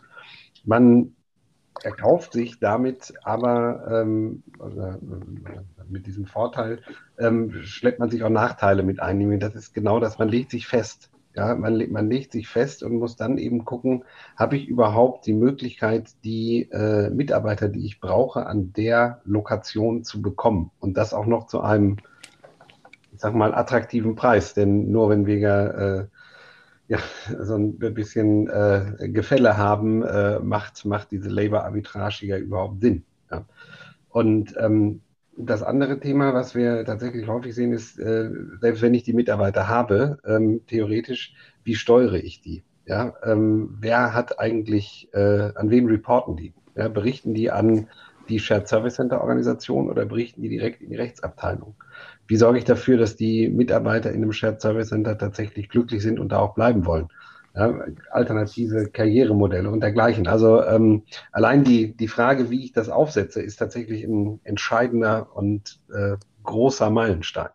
Man 0.65 1.15
erkauft 1.83 2.33
sich 2.33 2.60
damit 2.60 3.13
aber 3.24 4.03
ähm, 4.03 4.43
äh, 4.60 5.83
mit 5.88 6.07
diesem 6.07 6.25
Vorteil, 6.25 6.81
ähm, 7.19 7.53
schleppt 7.62 8.00
man 8.00 8.10
sich 8.10 8.24
auch 8.24 8.29
Nachteile 8.29 8.81
mit 8.81 9.00
ein. 9.00 9.39
Das 9.39 9.53
ist 9.53 9.75
genau 9.75 10.00
das, 10.00 10.17
man 10.17 10.29
legt 10.29 10.50
sich 10.50 10.67
fest 10.67 11.12
Ja, 11.33 11.55
man, 11.55 11.91
man 11.91 12.09
legt 12.09 12.33
sich 12.33 12.50
fest 12.50 12.83
und 12.83 12.95
muss 12.95 13.15
dann 13.15 13.38
eben 13.38 13.63
gucken, 13.63 14.03
habe 14.35 14.57
ich 14.57 14.67
überhaupt 14.67 15.25
die 15.25 15.33
Möglichkeit, 15.33 16.09
die 16.25 16.63
äh, 16.71 17.09
Mitarbeiter, 17.09 17.69
die 17.69 17.85
ich 17.85 18.01
brauche, 18.01 18.45
an 18.45 18.73
der 18.73 19.21
Lokation 19.23 20.03
zu 20.03 20.21
bekommen. 20.21 20.71
Und 20.79 20.97
das 20.97 21.13
auch 21.13 21.25
noch 21.25 21.47
zu 21.47 21.61
einem, 21.61 21.97
ich 23.13 23.21
sag 23.21 23.33
mal, 23.33 23.53
attraktiven 23.53 24.15
Preis. 24.15 24.53
Denn 24.53 24.91
nur 24.91 25.09
wenn 25.09 25.25
wir 25.25 26.09
äh, 26.09 26.17
ja, 26.91 27.00
so 27.43 27.55
ein 27.55 27.77
bisschen 27.77 28.50
äh, 28.50 29.09
Gefälle 29.09 29.55
haben, 29.57 30.03
äh, 30.03 30.39
macht, 30.39 30.83
macht 30.83 31.11
diese 31.11 31.29
Labor-Arbitrage 31.29 32.25
ja 32.25 32.38
überhaupt 32.38 32.81
Sinn. 32.81 33.05
Ja. 33.31 33.45
Und 34.09 34.53
ähm, 34.59 35.01
das 35.45 35.63
andere 35.63 36.00
Thema, 36.00 36.33
was 36.33 36.55
wir 36.55 36.86
tatsächlich 36.86 37.27
häufig 37.27 37.55
sehen, 37.55 37.74
ist, 37.74 38.00
äh, 38.00 38.29
selbst 38.60 38.81
wenn 38.81 38.93
ich 38.93 39.03
die 39.03 39.13
Mitarbeiter 39.13 39.67
habe, 39.67 40.19
ähm, 40.25 40.62
theoretisch, 40.67 41.33
wie 41.63 41.75
steuere 41.75 42.15
ich 42.15 42.41
die? 42.41 42.63
Ja, 42.86 43.13
ähm, 43.24 43.77
wer 43.79 44.13
hat 44.13 44.39
eigentlich, 44.39 45.10
äh, 45.13 45.51
an 45.55 45.69
wen 45.69 45.88
reporten 45.88 46.36
die? 46.36 46.53
Ja, 46.75 46.88
berichten 46.88 47.33
die 47.33 47.51
an 47.51 47.88
die 48.29 48.39
Shared 48.39 48.67
Service 48.67 48.95
Center 48.95 49.21
Organisation 49.21 49.89
oder 49.89 50.05
berichten 50.05 50.41
die 50.41 50.50
direkt 50.50 50.81
in 50.81 50.89
die 50.89 50.95
Rechtsabteilung? 50.95 51.75
Wie 52.27 52.38
sorge 52.38 52.57
ich 52.57 52.65
dafür, 52.65 52.98
dass 52.98 53.15
die 53.15 53.50
Mitarbeiter 53.50 54.12
in 54.12 54.24
einem 54.24 54.31
Shared 54.31 54.62
Service 54.62 54.89
Center 54.89 55.17
tatsächlich 55.17 55.69
glücklich 55.69 56.01
sind 56.01 56.19
und 56.19 56.31
da 56.31 56.39
auch 56.39 56.53
bleiben 56.53 56.86
wollen? 56.86 57.07
Ja, 57.55 57.86
alternative 58.12 58.88
Karrieremodelle 58.88 59.70
und 59.70 59.81
dergleichen. 59.81 60.27
Also 60.27 60.63
ähm, 60.63 61.03
allein 61.31 61.63
die, 61.63 61.96
die 61.96 62.08
Frage, 62.08 62.50
wie 62.50 62.63
ich 62.63 62.72
das 62.72 62.89
aufsetze, 62.89 63.41
ist 63.41 63.58
tatsächlich 63.58 64.03
ein 64.03 64.39
entscheidender 64.43 65.36
und 65.36 65.79
äh, 65.93 66.15
großer 66.43 66.89
Meilenstein. 66.89 67.50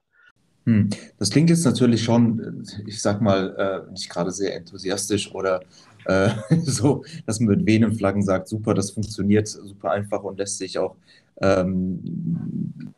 Hm. 0.65 0.91
Das 1.19 1.31
klingt 1.31 1.49
jetzt 1.49 1.65
natürlich 1.65 2.03
schon, 2.03 2.65
ich 2.87 3.00
sag 3.00 3.21
mal, 3.23 3.87
äh, 3.87 3.91
nicht 3.93 4.11
gerade 4.11 4.33
sehr 4.33 4.55
enthusiastisch 4.57 5.33
oder 5.33 5.61
äh, 6.05 6.31
so, 6.62 7.05
dass 7.25 7.41
man 7.41 7.57
mit 7.57 7.67
wehenden 7.67 7.95
Flaggen 7.95 8.23
sagt, 8.23 8.49
super, 8.49 8.75
das 8.75 8.91
funktioniert 8.91 9.49
super 9.49 9.93
einfach 9.93 10.23
und 10.25 10.38
lässt 10.38 10.59
sich 10.59 10.79
auch 10.79 10.97
ähm, 11.41 12.95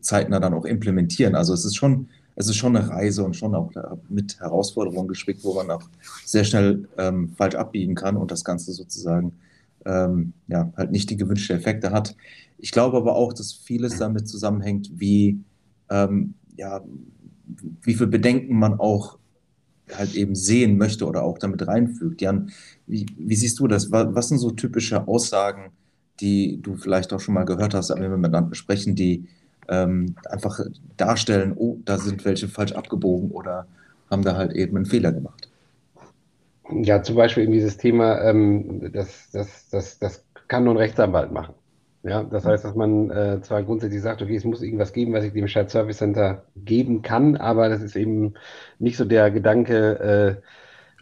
zeitnah 0.00 0.40
dann 0.40 0.54
auch 0.54 0.64
implementieren. 0.64 1.34
Also 1.34 1.54
es 1.54 1.64
ist 1.64 1.76
schon 1.76 2.08
es 2.36 2.48
ist 2.48 2.56
schon 2.56 2.76
eine 2.76 2.88
Reise 2.88 3.24
und 3.24 3.36
schon 3.36 3.54
auch 3.54 3.70
mit 4.08 4.40
Herausforderungen 4.40 5.08
gespickt, 5.08 5.44
wo 5.44 5.54
man 5.54 5.70
auch 5.70 5.82
sehr 6.24 6.44
schnell 6.44 6.88
ähm, 6.98 7.30
falsch 7.36 7.54
abbiegen 7.54 7.94
kann 7.94 8.16
und 8.16 8.30
das 8.30 8.44
Ganze 8.44 8.72
sozusagen 8.72 9.32
ähm, 9.84 10.32
ja, 10.48 10.72
halt 10.76 10.90
nicht 10.90 11.10
die 11.10 11.16
gewünschten 11.16 11.56
Effekte 11.56 11.90
hat. 11.90 12.16
Ich 12.58 12.72
glaube 12.72 12.96
aber 12.96 13.14
auch, 13.14 13.32
dass 13.32 13.52
vieles 13.52 13.98
damit 13.98 14.28
zusammenhängt, 14.28 14.90
wie, 14.94 15.40
ähm, 15.90 16.34
ja, 16.56 16.80
wie 17.82 17.94
viel 17.94 18.06
Bedenken 18.06 18.58
man 18.58 18.80
auch 18.80 19.18
halt 19.92 20.14
eben 20.14 20.34
sehen 20.34 20.78
möchte 20.78 21.06
oder 21.06 21.22
auch 21.22 21.38
damit 21.38 21.66
reinfügt. 21.66 22.22
Jan, 22.22 22.50
wie, 22.86 23.06
wie 23.18 23.36
siehst 23.36 23.58
du 23.58 23.68
das? 23.68 23.90
Was 23.92 24.28
sind 24.28 24.38
so 24.38 24.50
typische 24.50 25.06
Aussagen, 25.06 25.72
die 26.20 26.60
du 26.62 26.76
vielleicht 26.76 27.12
auch 27.12 27.20
schon 27.20 27.34
mal 27.34 27.44
gehört 27.44 27.74
hast, 27.74 27.90
wenn 27.90 28.00
wir 28.00 28.16
miteinander 28.16 28.54
sprechen, 28.54 28.94
die 28.94 29.28
ähm, 29.68 30.16
einfach 30.30 30.60
darstellen, 30.96 31.54
oh, 31.56 31.78
da 31.84 31.98
sind 31.98 32.24
welche 32.24 32.48
falsch 32.48 32.72
abgebogen 32.72 33.30
oder 33.30 33.66
haben 34.10 34.22
da 34.22 34.36
halt 34.36 34.52
eben 34.52 34.76
einen 34.76 34.86
Fehler 34.86 35.12
gemacht. 35.12 35.48
Ja, 36.70 37.02
zum 37.02 37.16
Beispiel 37.16 37.44
in 37.44 37.52
dieses 37.52 37.76
Thema, 37.76 38.20
ähm, 38.22 38.90
das, 38.92 39.30
das, 39.32 39.68
das, 39.68 39.98
das 39.98 40.24
kann 40.48 40.64
nur 40.64 40.74
ein 40.74 40.78
Rechtsanwalt 40.78 41.32
machen. 41.32 41.54
Ja, 42.02 42.22
das 42.22 42.44
heißt, 42.44 42.64
dass 42.64 42.74
man 42.74 43.10
äh, 43.10 43.40
zwar 43.40 43.62
grundsätzlich 43.62 44.02
sagt, 44.02 44.20
okay, 44.20 44.36
es 44.36 44.44
muss 44.44 44.62
irgendwas 44.62 44.92
geben, 44.92 45.14
was 45.14 45.24
ich 45.24 45.32
dem 45.32 45.48
Shared 45.48 45.70
Service 45.70 45.98
Center 45.98 46.44
geben 46.54 47.00
kann, 47.00 47.36
aber 47.36 47.70
das 47.70 47.80
ist 47.80 47.96
eben 47.96 48.34
nicht 48.78 48.98
so 48.98 49.06
der 49.06 49.30
Gedanke, 49.30 50.40
äh, 50.42 50.42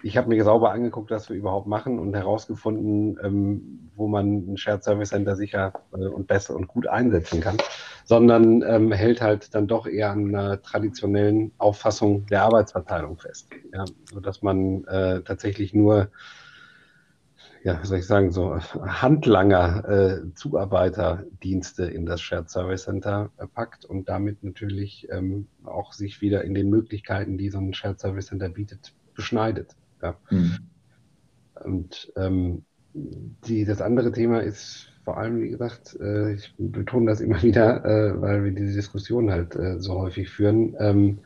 ich 0.03 0.17
habe 0.17 0.29
mir 0.29 0.43
sauber 0.45 0.73
angeguckt, 0.73 1.11
was 1.11 1.29
wir 1.29 1.37
überhaupt 1.37 1.67
machen 1.67 1.99
und 1.99 2.15
herausgefunden, 2.15 3.19
ähm, 3.23 3.91
wo 3.95 4.09
man 4.09 4.53
ein 4.53 4.57
Shared 4.57 4.83
Service 4.83 5.11
Center 5.11 5.37
sicher 5.37 5.73
äh, 5.93 6.07
und 6.07 6.27
besser 6.27 6.57
und 6.57 6.67
gut 6.67 6.87
einsetzen 6.87 7.41
kann, 7.41 7.59
sondern 8.05 8.63
ähm, 8.63 8.93
hält 8.93 9.21
halt 9.21 9.55
dann 9.55 9.69
doch 9.69 9.87
eher 9.87 10.11
an 10.11 10.35
einer 10.35 10.61
traditionellen 10.61 11.53
Auffassung 11.59 12.27
der 12.27 12.43
Arbeitsverteilung 12.43 13.19
fest. 13.19 13.49
Ja, 13.73 13.85
sodass 14.13 14.43
man 14.43 14.85
äh, 14.85 15.23
tatsächlich 15.23 15.73
nur, 15.73 16.11
ja, 17.63 17.85
soll 17.85 17.99
ich 17.99 18.07
sagen, 18.07 18.33
so 18.33 18.57
Handlanger, 18.57 19.89
äh, 19.89 20.35
Zuarbeiterdienste 20.35 21.85
in 21.85 22.07
das 22.07 22.21
Shared 22.21 22.51
Service 22.51 22.85
Center 22.85 23.31
äh, 23.39 23.47
packt 23.47 23.85
und 23.85 24.09
damit 24.09 24.43
natürlich 24.43 25.07
ähm, 25.13 25.47
auch 25.65 25.93
sich 25.93 26.21
wieder 26.21 26.43
in 26.43 26.55
den 26.55 26.71
Möglichkeiten, 26.71 27.39
die 27.39 27.51
so 27.51 27.59
ein 27.59 27.73
Shared 27.73 28.01
Service 28.01 28.27
Center 28.27 28.49
bietet, 28.49 28.93
beschneidet. 29.15 29.77
Ja. 30.03 30.17
Mhm. 30.31 30.59
Und 31.65 32.13
ähm, 32.17 32.65
die, 32.95 33.65
das 33.65 33.81
andere 33.81 34.13
Thema 34.13 34.41
ist 34.41 34.93
vor 35.05 35.17
allem, 35.17 35.41
wie 35.43 35.49
gesagt, 35.49 35.97
äh, 36.01 36.35
ich 36.35 36.55
betone 36.59 37.07
das 37.07 37.21
immer 37.21 37.43
wieder, 37.43 37.85
äh, 37.85 38.21
weil 38.21 38.45
wir 38.45 38.53
diese 38.53 38.75
Diskussion 38.75 39.31
halt 39.31 39.57
äh, 39.57 39.79
so 39.79 39.99
häufig 39.99 40.31
führen. 40.31 40.77
Ähm, 40.79 41.19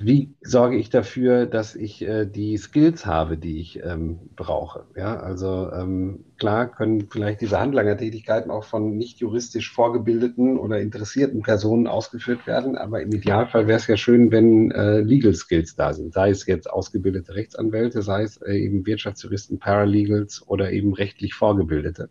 wie 0.00 0.34
sorge 0.42 0.76
ich 0.76 0.90
dafür, 0.90 1.46
dass 1.46 1.76
ich 1.76 2.02
äh, 2.02 2.26
die 2.26 2.56
Skills 2.56 3.06
habe, 3.06 3.38
die 3.38 3.60
ich 3.60 3.80
ähm, 3.84 4.18
brauche? 4.34 4.86
Ja, 4.96 5.20
also 5.20 5.70
ähm, 5.72 6.24
klar 6.38 6.70
können 6.70 7.08
vielleicht 7.10 7.40
diese 7.40 7.60
Handlangertätigkeiten 7.60 8.50
auch 8.50 8.64
von 8.64 8.96
nicht 8.96 9.20
juristisch 9.20 9.72
vorgebildeten 9.72 10.58
oder 10.58 10.80
interessierten 10.80 11.42
Personen 11.42 11.86
ausgeführt 11.86 12.46
werden, 12.46 12.76
aber 12.76 13.02
im 13.02 13.12
Idealfall 13.12 13.68
wäre 13.68 13.78
es 13.78 13.86
ja 13.86 13.96
schön, 13.96 14.32
wenn 14.32 14.72
äh, 14.72 15.00
Legal 15.00 15.34
Skills 15.34 15.76
da 15.76 15.92
sind, 15.92 16.12
sei 16.12 16.30
es 16.30 16.44
jetzt 16.46 16.68
ausgebildete 16.68 17.34
Rechtsanwälte, 17.34 18.02
sei 18.02 18.24
es 18.24 18.38
äh, 18.38 18.56
eben 18.56 18.84
Wirtschaftsjuristen, 18.86 19.60
Paralegals 19.60 20.42
oder 20.46 20.72
eben 20.72 20.92
rechtlich 20.92 21.34
vorgebildete 21.34 22.10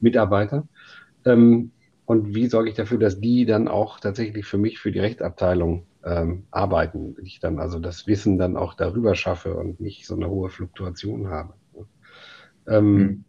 Mitarbeiter. 0.00 0.68
Ähm, 1.24 1.70
und 2.04 2.34
wie 2.34 2.46
sorge 2.48 2.68
ich 2.68 2.74
dafür, 2.74 2.98
dass 2.98 3.20
die 3.20 3.46
dann 3.46 3.68
auch 3.68 4.00
tatsächlich 4.00 4.44
für 4.44 4.58
mich, 4.58 4.78
für 4.78 4.92
die 4.92 4.98
Rechtsabteilung 4.98 5.86
ähm, 6.04 6.44
arbeiten. 6.50 7.16
Ich 7.22 7.40
dann 7.40 7.58
also 7.58 7.78
das 7.78 8.06
Wissen 8.06 8.38
dann 8.38 8.56
auch 8.56 8.74
darüber 8.74 9.14
schaffe 9.14 9.54
und 9.54 9.80
nicht 9.80 10.06
so 10.06 10.14
eine 10.14 10.28
hohe 10.28 10.50
Fluktuation 10.50 11.28
habe. 11.28 11.54
Ähm, 12.66 12.94
mhm. 12.94 13.24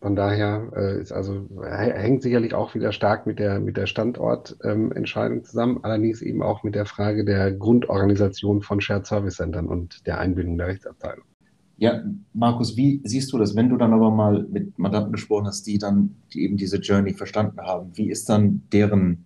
Von 0.00 0.16
daher 0.16 0.72
äh, 0.74 1.00
ist 1.00 1.12
also 1.12 1.46
hängt 1.62 2.22
sicherlich 2.22 2.54
auch 2.54 2.74
wieder 2.74 2.90
stark 2.90 3.26
mit 3.26 3.38
der 3.38 3.60
mit 3.60 3.76
der 3.76 3.84
Standortentscheidung 3.84 5.38
ähm, 5.38 5.44
zusammen, 5.44 5.80
allerdings 5.82 6.22
eben 6.22 6.42
auch 6.42 6.62
mit 6.62 6.74
der 6.74 6.86
Frage 6.86 7.24
der 7.24 7.52
Grundorganisation 7.52 8.62
von 8.62 8.80
Shared 8.80 9.06
Service 9.06 9.36
Centern 9.36 9.66
und 9.66 10.06
der 10.06 10.18
Einbindung 10.18 10.56
der 10.56 10.68
Rechtsabteilung. 10.68 11.24
Ja, 11.76 12.02
Markus, 12.32 12.76
wie 12.76 13.02
siehst 13.04 13.32
du 13.32 13.38
das, 13.38 13.56
wenn 13.56 13.68
du 13.68 13.76
dann 13.76 13.92
aber 13.92 14.10
mal 14.10 14.46
mit 14.50 14.78
Mandanten 14.78 15.12
gesprochen 15.12 15.46
hast, 15.46 15.66
die 15.66 15.78
dann 15.78 16.16
die 16.32 16.44
eben 16.44 16.56
diese 16.56 16.78
Journey 16.78 17.12
verstanden 17.12 17.60
haben? 17.60 17.90
Wie 17.94 18.10
ist 18.10 18.28
dann 18.30 18.62
deren 18.72 19.24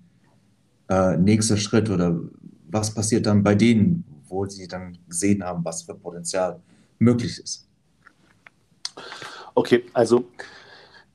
äh, 0.88 1.16
nächster 1.16 1.56
Schritt 1.56 1.88
oder 1.88 2.20
was 2.74 2.92
passiert 2.92 3.24
dann 3.26 3.42
bei 3.44 3.54
denen, 3.54 4.04
wo 4.26 4.44
sie 4.46 4.66
dann 4.66 4.98
gesehen 5.08 5.44
haben, 5.44 5.64
was 5.64 5.82
für 5.82 5.94
Potenzial 5.94 6.60
möglich 6.98 7.38
ist? 7.38 7.68
Okay, 9.54 9.84
also 9.92 10.24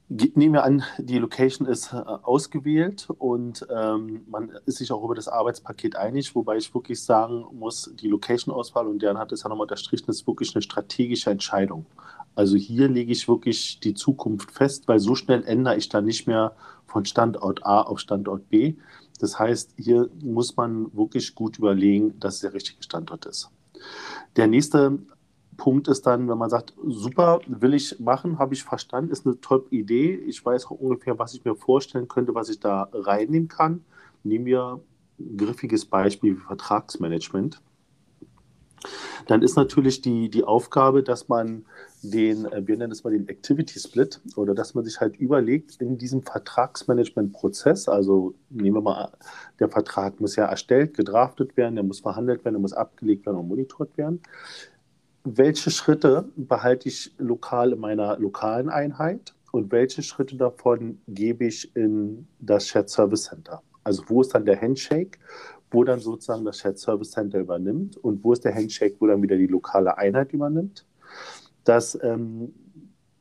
nehmen 0.08 0.54
wir 0.54 0.64
an, 0.64 0.84
die 0.98 1.18
Location 1.18 1.68
ist 1.68 1.92
äh, 1.92 1.98
ausgewählt 1.98 3.10
und 3.18 3.68
ähm, 3.70 4.22
man 4.28 4.52
ist 4.66 4.78
sich 4.78 4.92
auch 4.94 5.04
über 5.04 5.16
das 5.16 5.28
Arbeitspaket 5.28 5.98
einig, 5.98 6.34
wobei 6.34 6.56
ich 6.56 6.74
wirklich 6.74 7.04
sagen 7.04 7.46
muss, 7.52 7.92
die 7.94 8.08
Location-Auswahl, 8.08 8.88
und 8.88 9.02
deren 9.02 9.18
hat 9.18 9.34
es 9.34 9.44
ja 9.44 9.50
nochmal 9.50 9.66
unterstrichen, 9.66 10.10
ist 10.10 10.26
wirklich 10.26 10.56
eine 10.56 10.62
strategische 10.62 11.30
Entscheidung. 11.30 11.86
Also 12.36 12.56
hier 12.56 12.88
lege 12.88 13.12
ich 13.12 13.28
wirklich 13.28 13.80
die 13.80 13.94
Zukunft 13.94 14.52
fest, 14.52 14.88
weil 14.88 15.00
so 15.00 15.16
schnell 15.16 15.44
ändere 15.44 15.78
ich 15.78 15.90
dann 15.90 16.06
nicht 16.06 16.28
mehr 16.28 16.56
von 16.88 17.06
Standort 17.06 17.66
A 17.66 17.82
auf 17.82 18.00
Standort 18.00 18.50
B, 18.50 18.76
das 19.20 19.38
heißt, 19.38 19.74
hier 19.78 20.10
muss 20.24 20.56
man 20.56 20.96
wirklich 20.96 21.36
gut 21.36 21.60
überlegen, 21.60 22.20
dass 22.20 22.36
es 22.36 22.42
der 22.42 22.54
richtige 22.54 22.82
Standort 22.82 23.26
ist. 23.26 23.52
Der 24.38 24.48
nächste 24.48 24.98
Punkt 25.58 25.90
ist 25.90 26.08
dann, 26.08 26.30
wenn 26.30 26.38
man 26.38 26.50
sagt, 26.50 26.74
super, 26.88 27.42
will 27.48 27.74
ich 27.74 28.00
machen, 28.00 28.40
habe 28.40 28.54
ich 28.54 28.64
verstanden, 28.64 29.12
ist 29.12 29.26
eine 29.26 29.40
tolle 29.42 29.66
Idee. 29.72 30.16
Ich 30.16 30.44
weiß 30.44 30.68
auch 30.68 30.80
ungefähr, 30.80 31.20
was 31.20 31.34
ich 31.34 31.44
mir 31.44 31.56
vorstellen 31.56 32.08
könnte, 32.08 32.34
was 32.34 32.48
ich 32.48 32.62
da 32.62 32.90
reinnehmen 32.94 33.50
kann. 33.50 33.84
Nehmen 34.24 34.46
wir 34.46 34.80
ein 35.20 35.38
griffiges 35.38 35.86
Beispiel 35.86 36.38
wie 36.38 36.42
Vertragsmanagement. 36.42 37.62
Dann 39.28 39.42
ist 39.42 39.56
natürlich 39.56 40.02
die, 40.02 40.30
die 40.30 40.44
Aufgabe, 40.44 41.04
dass 41.04 41.28
man 41.28 41.66
den, 42.02 42.46
äh, 42.46 42.66
wir 42.66 42.78
nennen 42.78 42.92
es 42.92 43.04
mal 43.04 43.12
den 43.12 43.28
Activity 43.28 43.80
Split, 43.80 44.22
oder 44.36 44.56
dass 44.56 44.74
man 44.74 44.86
sich 44.86 45.00
halt 45.00 45.18
überlegt, 45.18 45.82
in 45.82 45.98
diesem 45.98 46.24
Vertragsmanagement-Prozess, 46.24 47.90
also 47.90 48.34
nehmen 48.50 48.78
wir 48.78 48.82
mal, 48.82 49.12
der 49.60 49.70
Vertrag 49.70 50.20
muss 50.20 50.36
ja 50.36 50.46
erstellt, 50.46 50.96
gedraftet 50.96 51.58
werden, 51.58 51.76
der 51.76 51.84
muss 51.84 52.00
verhandelt 52.00 52.44
werden, 52.46 52.56
der 52.56 52.62
muss 52.62 52.74
abgelegt 52.74 53.26
werden 53.26 53.38
und 53.38 53.48
monitort 53.48 53.98
werden. 53.98 54.22
Welche 55.24 55.70
Schritte 55.70 56.30
behalte 56.36 56.88
ich 56.88 57.14
lokal 57.18 57.74
in 57.74 57.80
meiner 57.80 58.18
lokalen 58.18 58.70
Einheit 58.70 59.34
und 59.52 59.72
welche 59.72 60.02
Schritte 60.02 60.38
davon 60.38 61.00
gebe 61.08 61.46
ich 61.46 61.76
in 61.76 62.28
das 62.40 62.68
Shared 62.68 62.90
Service 62.90 63.24
Center? 63.24 63.62
Also 63.84 64.04
wo 64.08 64.22
ist 64.22 64.34
dann 64.34 64.46
der 64.46 64.62
Handshake? 64.62 65.20
Wo 65.72 65.84
dann 65.84 66.00
sozusagen 66.00 66.46
das 66.46 66.58
Shared 66.58 66.80
Service 66.80 67.12
Center 67.12 67.40
übernimmt 67.40 67.98
und 67.98 68.24
wo 68.24 68.34
ist 68.34 68.44
der 68.44 68.56
Handshake, 68.56 68.96
wo 69.00 69.08
dann 69.08 69.22
wieder 69.22 69.38
die 69.38 69.48
lokale 69.48 69.98
Einheit 69.98 70.34
übernimmt. 70.34 70.86
Das 71.64 71.98
ähm, 72.02 72.54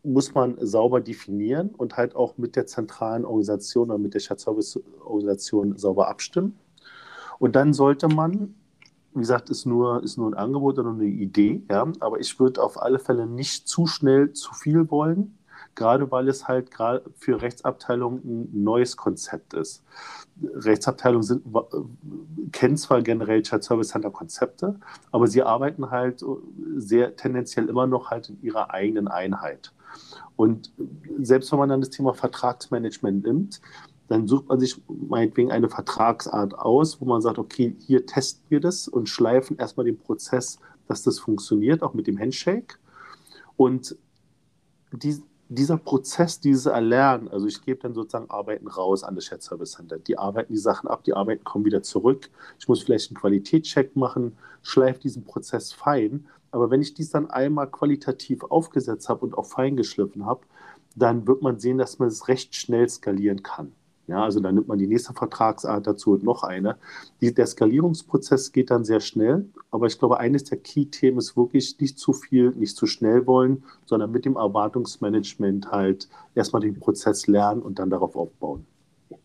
muss 0.02 0.34
man 0.34 0.56
sauber 0.60 1.00
definieren 1.00 1.70
und 1.70 1.96
halt 1.96 2.16
auch 2.16 2.38
mit 2.38 2.56
der 2.56 2.66
zentralen 2.66 3.24
Organisation 3.24 3.90
oder 3.90 3.98
mit 3.98 4.14
der 4.14 4.20
Shared 4.20 4.40
Service 4.40 4.80
Organisation 5.04 5.76
sauber 5.76 6.08
abstimmen. 6.08 6.58
Und 7.38 7.56
dann 7.56 7.72
sollte 7.72 8.08
man, 8.08 8.54
wie 9.14 9.20
gesagt, 9.20 9.50
ist 9.50 9.66
nur, 9.66 10.02
ist 10.02 10.16
nur 10.16 10.30
ein 10.30 10.34
Angebot 10.34 10.78
oder 10.78 10.90
eine 10.90 11.04
Idee, 11.04 11.62
ja, 11.70 11.90
aber 12.00 12.20
ich 12.20 12.38
würde 12.40 12.62
auf 12.62 12.80
alle 12.80 12.98
Fälle 12.98 13.26
nicht 13.26 13.68
zu 13.68 13.86
schnell 13.86 14.32
zu 14.32 14.54
viel 14.54 14.90
wollen, 14.90 15.37
gerade 15.78 16.10
weil 16.10 16.28
es 16.28 16.46
halt 16.46 16.70
gerade 16.70 17.02
für 17.16 17.40
Rechtsabteilungen 17.40 18.20
ein 18.24 18.62
neues 18.64 18.96
Konzept 18.96 19.54
ist. 19.54 19.84
Rechtsabteilungen 20.42 21.22
sind, 21.22 21.44
kennen 22.52 22.76
zwar 22.76 23.00
generell 23.00 23.42
Child 23.42 23.64
Service 23.64 23.88
Center 23.88 24.10
Konzepte, 24.10 24.78
aber 25.12 25.26
sie 25.26 25.42
arbeiten 25.42 25.90
halt 25.90 26.22
sehr 26.76 27.16
tendenziell 27.16 27.68
immer 27.68 27.86
noch 27.86 28.10
halt 28.10 28.28
in 28.28 28.42
ihrer 28.42 28.74
eigenen 28.74 29.08
Einheit. 29.08 29.72
Und 30.36 30.72
selbst 31.20 31.50
wenn 31.52 31.58
man 31.60 31.68
dann 31.68 31.80
das 31.80 31.90
Thema 31.90 32.12
Vertragsmanagement 32.12 33.24
nimmt, 33.24 33.60
dann 34.08 34.26
sucht 34.26 34.48
man 34.48 34.58
sich 34.58 34.80
meinetwegen 34.88 35.52
eine 35.52 35.68
Vertragsart 35.68 36.58
aus, 36.58 37.00
wo 37.00 37.04
man 37.04 37.20
sagt, 37.20 37.38
okay, 37.38 37.76
hier 37.78 38.06
testen 38.06 38.44
wir 38.48 38.60
das 38.60 38.88
und 38.88 39.08
schleifen 39.08 39.58
erstmal 39.58 39.86
den 39.86 39.98
Prozess, 39.98 40.58
dass 40.86 41.02
das 41.02 41.18
funktioniert, 41.18 41.82
auch 41.82 41.94
mit 41.94 42.06
dem 42.06 42.18
Handshake. 42.18 42.76
Und 43.56 43.96
die, 44.92 45.20
dieser 45.48 45.78
Prozess, 45.78 46.40
dieses 46.40 46.66
Erlernen, 46.66 47.28
also 47.28 47.46
ich 47.46 47.62
gebe 47.62 47.80
dann 47.80 47.94
sozusagen 47.94 48.30
Arbeiten 48.30 48.68
raus 48.68 49.02
an 49.02 49.14
das 49.14 49.24
Shared 49.24 49.42
Service 49.42 49.72
Center. 49.72 49.98
Die 49.98 50.18
arbeiten 50.18 50.52
die 50.52 50.58
Sachen 50.58 50.88
ab, 50.88 51.04
die 51.04 51.14
Arbeiten 51.14 51.44
kommen 51.44 51.64
wieder 51.64 51.82
zurück. 51.82 52.30
Ich 52.58 52.68
muss 52.68 52.82
vielleicht 52.82 53.10
einen 53.10 53.18
Qualitätscheck 53.18 53.96
machen, 53.96 54.36
schleife 54.62 55.00
diesen 55.00 55.24
Prozess 55.24 55.72
fein. 55.72 56.26
Aber 56.50 56.70
wenn 56.70 56.82
ich 56.82 56.94
dies 56.94 57.10
dann 57.10 57.30
einmal 57.30 57.70
qualitativ 57.70 58.44
aufgesetzt 58.44 59.08
habe 59.08 59.24
und 59.24 59.36
auch 59.36 59.46
fein 59.46 59.76
geschliffen 59.76 60.26
habe, 60.26 60.40
dann 60.96 61.26
wird 61.26 61.42
man 61.42 61.58
sehen, 61.58 61.78
dass 61.78 61.98
man 61.98 62.08
es 62.08 62.28
recht 62.28 62.54
schnell 62.54 62.88
skalieren 62.88 63.42
kann. 63.42 63.72
Ja, 64.08 64.24
also 64.24 64.40
dann 64.40 64.54
nimmt 64.54 64.68
man 64.68 64.78
die 64.78 64.86
nächste 64.86 65.12
Vertragsart 65.12 65.86
dazu 65.86 66.12
und 66.12 66.24
noch 66.24 66.42
eine. 66.42 66.76
Die, 67.20 67.32
der 67.32 67.46
Skalierungsprozess 67.46 68.52
geht 68.52 68.70
dann 68.70 68.84
sehr 68.84 69.00
schnell, 69.00 69.46
aber 69.70 69.86
ich 69.86 69.98
glaube, 69.98 70.18
eines 70.18 70.44
der 70.44 70.58
Key-Themen 70.58 71.18
ist 71.18 71.36
wirklich 71.36 71.78
nicht 71.78 71.98
zu 71.98 72.14
viel, 72.14 72.52
nicht 72.52 72.74
zu 72.74 72.86
schnell 72.86 73.26
wollen, 73.26 73.64
sondern 73.84 74.10
mit 74.10 74.24
dem 74.24 74.36
Erwartungsmanagement 74.36 75.70
halt 75.70 76.08
erstmal 76.34 76.62
den 76.62 76.80
Prozess 76.80 77.26
lernen 77.26 77.60
und 77.60 77.78
dann 77.78 77.90
darauf 77.90 78.16
aufbauen. 78.16 78.66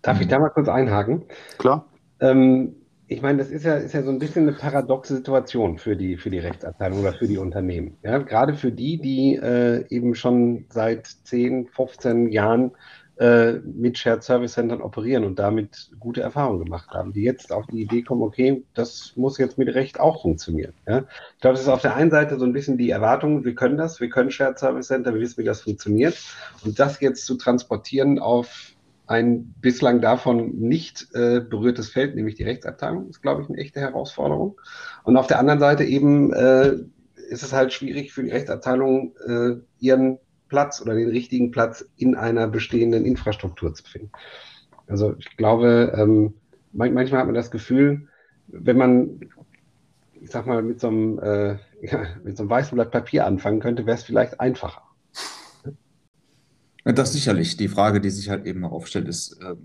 Darf 0.01 0.19
ich 0.19 0.27
da 0.27 0.37
mal 0.37 0.49
kurz 0.49 0.67
einhaken? 0.67 1.23
Klar. 1.57 1.85
Ähm, 2.19 2.75
ich 3.07 3.21
meine, 3.21 3.37
das 3.37 3.51
ist 3.51 3.63
ja, 3.63 3.75
ist 3.75 3.93
ja 3.93 4.01
so 4.01 4.09
ein 4.09 4.19
bisschen 4.19 4.47
eine 4.47 4.57
paradoxe 4.57 5.15
Situation 5.15 5.77
für 5.77 5.95
die, 5.95 6.17
für 6.17 6.29
die 6.29 6.39
Rechtsabteilung 6.39 6.99
oder 6.99 7.13
für 7.13 7.27
die 7.27 7.37
Unternehmen. 7.37 7.95
Ja, 8.03 8.17
gerade 8.17 8.53
für 8.55 8.71
die, 8.71 8.97
die 8.97 9.35
äh, 9.35 9.85
eben 9.89 10.15
schon 10.15 10.65
seit 10.69 11.07
10, 11.07 11.67
15 11.67 12.31
Jahren 12.31 12.71
äh, 13.17 13.53
mit 13.59 13.97
Shared 13.97 14.23
Service 14.23 14.53
Centern 14.53 14.81
operieren 14.81 15.23
und 15.23 15.37
damit 15.37 15.91
gute 15.99 16.21
Erfahrungen 16.21 16.63
gemacht 16.63 16.89
haben, 16.91 17.13
die 17.13 17.21
jetzt 17.21 17.51
auf 17.51 17.67
die 17.67 17.81
Idee 17.81 18.01
kommen, 18.01 18.23
okay, 18.23 18.63
das 18.73 19.13
muss 19.15 19.37
jetzt 19.37 19.57
mit 19.57 19.73
Recht 19.75 19.99
auch 19.99 20.23
funktionieren. 20.23 20.73
Ja? 20.87 21.05
Ich 21.35 21.41
glaube, 21.41 21.53
das 21.53 21.61
ist 21.61 21.67
auf 21.67 21.81
der 21.81 21.95
einen 21.95 22.11
Seite 22.11 22.39
so 22.39 22.45
ein 22.45 22.53
bisschen 22.53 22.77
die 22.77 22.89
Erwartung, 22.89 23.45
wir 23.45 23.53
können 23.53 23.77
das, 23.77 24.01
wir 24.01 24.09
können 24.09 24.31
Shared 24.31 24.57
Service 24.57 24.87
Center, 24.87 25.13
wir 25.13 25.21
wissen, 25.21 25.37
wie 25.37 25.45
das 25.45 25.61
funktioniert. 25.61 26.17
Und 26.65 26.79
das 26.79 26.99
jetzt 27.01 27.25
zu 27.25 27.35
transportieren 27.35 28.17
auf 28.17 28.73
ein 29.05 29.53
bislang 29.61 30.01
davon 30.01 30.57
nicht 30.59 31.07
äh, 31.13 31.41
berührtes 31.41 31.89
Feld, 31.89 32.15
nämlich 32.15 32.35
die 32.35 32.43
Rechtsabteilung, 32.43 33.09
ist, 33.09 33.21
glaube 33.21 33.43
ich, 33.43 33.49
eine 33.49 33.57
echte 33.59 33.79
Herausforderung. 33.79 34.59
Und 35.03 35.17
auf 35.17 35.27
der 35.27 35.39
anderen 35.39 35.59
Seite 35.59 35.83
eben 35.83 36.33
äh, 36.33 36.77
ist 37.29 37.43
es 37.43 37.53
halt 37.53 37.73
schwierig 37.73 38.13
für 38.13 38.23
die 38.23 38.31
Rechtsabteilung, 38.31 39.15
äh, 39.27 39.55
ihren 39.79 40.19
Platz 40.53 40.79
oder 40.79 40.93
den 40.93 41.09
richtigen 41.09 41.49
Platz 41.49 41.83
in 41.97 42.13
einer 42.13 42.47
bestehenden 42.47 43.05
Infrastruktur 43.05 43.73
zu 43.73 43.83
finden. 43.83 44.11
Also 44.85 45.15
ich 45.17 45.35
glaube, 45.35 45.91
ähm, 45.97 46.35
manchmal 46.73 47.21
hat 47.21 47.25
man 47.25 47.33
das 47.33 47.49
Gefühl, 47.49 48.07
wenn 48.45 48.77
man, 48.77 49.19
ich 50.21 50.29
sag 50.29 50.45
mal, 50.45 50.61
mit 50.61 50.79
so 50.79 50.89
einem, 50.89 51.17
äh, 51.17 51.57
ja, 51.81 52.05
mit 52.23 52.37
so 52.37 52.43
einem 52.43 52.51
weißen 52.51 52.75
Blatt 52.75 52.91
Papier 52.91 53.25
anfangen 53.25 53.61
könnte, 53.61 53.87
wäre 53.87 53.97
es 53.97 54.03
vielleicht 54.03 54.39
einfacher. 54.39 54.83
Das 56.85 57.13
sicherlich. 57.13 57.57
Die 57.57 57.67
Frage, 57.67 57.99
die 57.99 58.11
sich 58.11 58.29
halt 58.29 58.45
eben 58.45 58.59
noch 58.59 58.73
aufstellt, 58.73 59.07
ist, 59.07 59.39
ähm, 59.41 59.57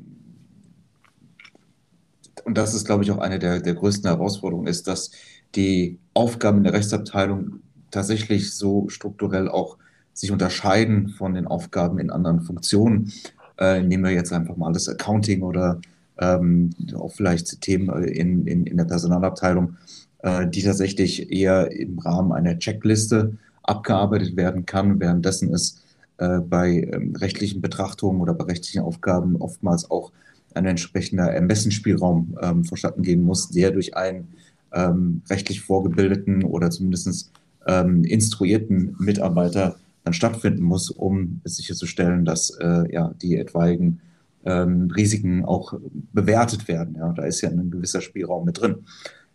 und 2.46 2.57
das 2.57 2.72
ist, 2.72 2.87
glaube 2.87 3.05
ich, 3.05 3.11
auch 3.11 3.18
eine 3.18 3.38
der, 3.38 3.61
der 3.61 3.74
größten 3.74 4.09
Herausforderungen, 4.09 4.68
ist, 4.68 4.88
dass 4.88 5.11
die 5.55 5.98
Aufgaben 6.14 6.62
der 6.62 6.72
Rechtsabteilung 6.72 7.61
tatsächlich 7.90 8.55
so 8.55 8.88
strukturell 8.88 9.51
auch 9.51 9.77
sich 10.18 10.33
unterscheiden 10.33 11.11
von 11.11 11.35
den 11.35 11.46
Aufgaben 11.46 12.00
in 12.00 12.11
anderen 12.11 12.40
Funktionen. 12.40 13.12
Äh, 13.57 13.83
nehmen 13.83 14.04
wir 14.04 14.11
jetzt 14.11 14.33
einfach 14.33 14.57
mal 14.57 14.72
das 14.72 14.88
Accounting 14.88 15.42
oder 15.42 15.81
ähm, 16.18 16.70
auch 16.96 17.12
vielleicht 17.12 17.61
Themen 17.61 18.02
in, 18.02 18.44
in, 18.46 18.66
in 18.66 18.76
der 18.76 18.85
Personalabteilung, 18.85 19.76
äh, 20.18 20.48
die 20.48 20.62
tatsächlich 20.62 21.31
eher 21.31 21.70
im 21.70 22.00
Rahmen 22.00 22.33
einer 22.33 22.59
Checkliste 22.59 23.37
abgearbeitet 23.62 24.37
werden 24.37 24.66
kann, 24.66 24.98
währenddessen 24.98 25.54
es 25.54 25.83
äh, 26.16 26.40
bei 26.40 26.88
ähm, 26.92 27.14
rechtlichen 27.14 27.61
Betrachtungen 27.61 28.20
oder 28.20 28.35
bei 28.35 28.44
rechtlichen 28.44 28.83
Aufgaben 28.83 29.37
oftmals 29.37 29.88
auch 29.88 30.11
ein 30.54 30.66
entsprechender 30.66 31.33
Ermessensspielraum 31.33 32.37
ähm, 32.42 32.64
vonstatten 32.64 33.02
gehen 33.02 33.22
muss, 33.22 33.50
der 33.50 33.70
durch 33.70 33.96
einen 33.96 34.26
ähm, 34.72 35.22
rechtlich 35.31 35.61
vorgebildeten 35.61 36.42
oder 36.42 36.70
zumindest 36.70 37.31
ähm, 37.68 38.02
instruierten 38.02 38.96
Mitarbeiter 38.98 39.76
dann 40.09 40.14
stattfinden 40.14 40.62
muss, 40.62 40.90
um 40.90 41.42
sicherzustellen, 41.44 42.25
dass 42.25 42.51
äh, 42.61 42.90
ja, 42.90 43.12
die 43.21 43.37
etwaigen 43.37 44.01
ähm, 44.47 44.90
Risiken 44.90 45.44
auch 45.44 45.75
bewertet 46.14 46.66
werden. 46.66 46.97
Ja, 46.97 47.12
da 47.12 47.25
ist 47.25 47.42
ja 47.42 47.51
ein 47.51 47.71
gewisser 47.71 48.01
Spielraum 48.01 48.47
mit 48.47 48.59
drin 48.59 48.77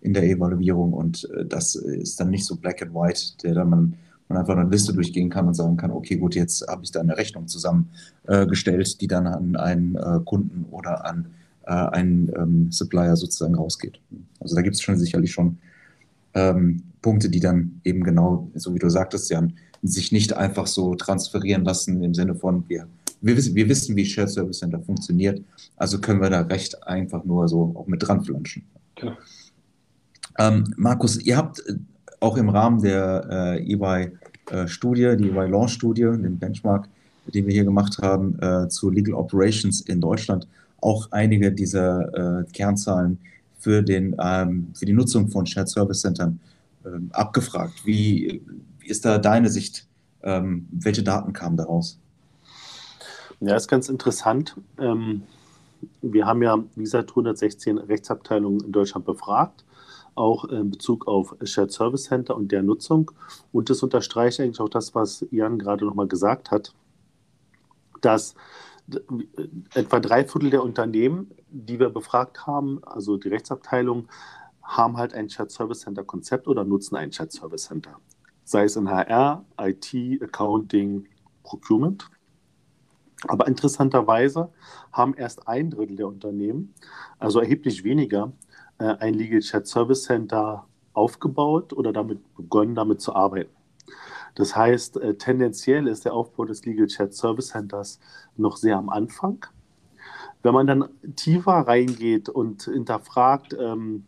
in 0.01 0.13
der 0.13 0.23
Evaluierung 0.23 0.93
und 0.93 1.29
äh, 1.35 1.45
das 1.45 1.75
ist 1.75 2.19
dann 2.19 2.31
nicht 2.31 2.45
so 2.45 2.55
black 2.55 2.81
and 2.81 2.95
white, 2.95 3.21
der 3.43 3.53
dann 3.53 3.69
man, 3.69 3.93
man 4.27 4.39
einfach 4.39 4.57
eine 4.57 4.69
Liste 4.69 4.93
durchgehen 4.93 5.29
kann 5.29 5.47
und 5.47 5.53
sagen 5.53 5.77
kann, 5.77 5.91
okay, 5.91 6.15
gut, 6.15 6.33
jetzt 6.33 6.67
habe 6.67 6.83
ich 6.83 6.91
da 6.91 7.01
eine 7.01 7.17
Rechnung 7.17 7.47
zusammengestellt, 7.47 8.87
äh, 8.87 8.97
die 8.99 9.07
dann 9.07 9.27
an 9.27 9.55
einen 9.55 9.95
äh, 9.95 10.19
Kunden 10.25 10.65
oder 10.71 11.05
an 11.05 11.27
äh, 11.67 11.71
einen 11.71 12.31
ähm, 12.35 12.71
Supplier 12.71 13.15
sozusagen 13.15 13.53
rausgeht. 13.53 13.99
Also 14.39 14.55
da 14.55 14.63
gibt 14.63 14.75
es 14.75 14.81
schon 14.81 14.97
sicherlich 14.97 15.31
schon 15.31 15.59
ähm, 16.33 16.81
Punkte, 17.03 17.29
die 17.29 17.39
dann 17.39 17.79
eben 17.83 18.03
genau, 18.03 18.49
so 18.55 18.73
wie 18.73 18.79
du 18.79 18.89
sagtest, 18.89 19.29
Jan, 19.29 19.53
sich 19.83 20.11
nicht 20.11 20.33
einfach 20.33 20.67
so 20.67 20.95
transferieren 20.95 21.65
lassen 21.65 22.01
im 22.03 22.13
Sinne 22.13 22.35
von, 22.35 22.63
wir, 22.67 22.87
wir, 23.21 23.37
wissen, 23.37 23.55
wir 23.55 23.67
wissen, 23.67 23.95
wie 23.95 24.05
Shared 24.05 24.29
Service 24.29 24.59
Center 24.59 24.79
funktioniert, 24.79 25.41
also 25.77 25.99
können 25.99 26.21
wir 26.21 26.29
da 26.29 26.41
recht 26.41 26.87
einfach 26.87 27.23
nur 27.25 27.47
so 27.47 27.73
auch 27.75 27.87
mit 27.87 28.07
dran 28.07 28.23
flanschen. 28.23 28.63
Genau. 28.95 29.13
Ähm, 30.39 30.73
Markus, 30.77 31.19
ihr 31.19 31.37
habt 31.37 31.59
äh, 31.67 31.75
auch 32.19 32.37
im 32.37 32.49
Rahmen 32.49 32.81
der 32.81 33.59
äh, 33.59 33.73
EY-Studie, 33.73 35.03
äh, 35.03 35.17
die 35.17 35.29
EY-Launch-Studie, 35.29 36.03
den 36.03 36.39
Benchmark, 36.39 36.87
den 37.33 37.45
wir 37.45 37.53
hier 37.53 37.65
gemacht 37.65 37.97
haben, 38.01 38.39
äh, 38.39 38.67
zu 38.69 38.89
Legal 38.89 39.13
Operations 39.15 39.81
in 39.81 40.01
Deutschland, 40.01 40.47
auch 40.81 41.11
einige 41.11 41.51
dieser 41.51 42.41
äh, 42.41 42.43
Kernzahlen 42.51 43.19
für, 43.59 43.81
den, 43.81 44.15
ähm, 44.19 44.67
für 44.73 44.85
die 44.85 44.93
Nutzung 44.93 45.29
von 45.29 45.45
Shared 45.45 45.69
Service 45.69 46.01
Centern 46.01 46.39
ähm, 46.85 47.09
abgefragt. 47.13 47.73
Wie, 47.85 48.41
wie 48.83 48.89
ist 48.89 49.05
da 49.05 49.17
deine 49.17 49.49
Sicht? 49.49 49.87
Ähm, 50.21 50.67
welche 50.71 51.03
Daten 51.03 51.33
kamen 51.33 51.57
daraus? 51.57 51.99
Ja, 53.39 53.55
ist 53.55 53.67
ganz 53.67 53.89
interessant. 53.89 54.55
Ähm, 54.77 55.23
wir 56.01 56.25
haben 56.25 56.41
ja, 56.41 56.57
wie 56.75 56.83
gesagt, 56.83 57.11
116 57.11 57.77
Rechtsabteilungen 57.77 58.61
in 58.63 58.71
Deutschland 58.71 59.05
befragt, 59.05 59.65
auch 60.15 60.45
in 60.45 60.71
Bezug 60.71 61.07
auf 61.07 61.35
Shared 61.43 61.71
Service 61.71 62.03
Center 62.03 62.35
und 62.35 62.51
der 62.51 62.63
Nutzung. 62.63 63.11
Und 63.51 63.69
das 63.69 63.83
unterstreicht 63.83 64.39
eigentlich 64.39 64.59
auch 64.59 64.69
das, 64.69 64.95
was 64.95 65.25
Jan 65.31 65.59
gerade 65.59 65.85
nochmal 65.85 66.07
gesagt 66.07 66.51
hat, 66.51 66.73
dass 68.01 68.35
etwa 69.73 69.99
drei 69.99 70.25
Viertel 70.25 70.49
der 70.49 70.63
Unternehmen, 70.63 71.31
die 71.49 71.79
wir 71.79 71.89
befragt 71.89 72.45
haben, 72.47 72.81
also 72.83 73.17
die 73.17 73.29
Rechtsabteilung, 73.29 74.07
haben 74.61 74.97
halt 74.97 75.13
ein 75.13 75.29
Shared 75.29 75.51
Service 75.51 75.81
Center 75.81 76.03
Konzept 76.03 76.47
oder 76.47 76.63
nutzen 76.63 76.95
ein 76.95 77.11
Shared 77.11 77.31
Service 77.31 77.65
Center 77.65 77.97
sei 78.43 78.65
es 78.65 78.75
in 78.75 78.89
HR, 78.89 79.45
IT, 79.59 80.21
Accounting, 80.21 81.07
Procurement. 81.43 82.09
Aber 83.27 83.47
interessanterweise 83.47 84.49
haben 84.91 85.13
erst 85.13 85.47
ein 85.47 85.69
Drittel 85.69 85.95
der 85.95 86.07
Unternehmen, 86.07 86.73
also 87.19 87.39
erheblich 87.39 87.83
weniger, 87.83 88.33
äh, 88.79 88.95
ein 88.99 89.13
Legal 89.13 89.39
Chat 89.39 89.67
Service 89.67 90.03
Center 90.03 90.67
aufgebaut 90.93 91.73
oder 91.73 91.93
damit 91.93 92.19
begonnen, 92.35 92.75
damit 92.75 93.01
zu 93.01 93.15
arbeiten. 93.15 93.55
Das 94.35 94.55
heißt, 94.55 94.97
äh, 94.97 95.15
tendenziell 95.15 95.87
ist 95.87 96.05
der 96.05 96.13
Aufbau 96.13 96.45
des 96.45 96.65
Legal 96.65 96.87
Chat 96.87 97.13
Service 97.13 97.49
Centers 97.49 97.99
noch 98.35 98.57
sehr 98.57 98.77
am 98.77 98.89
Anfang. 98.89 99.45
Wenn 100.41 100.53
man 100.53 100.67
dann 100.67 100.89
tiefer 101.15 101.53
reingeht 101.53 102.27
und 102.29 102.63
hinterfragt, 102.63 103.55
ähm, 103.57 104.05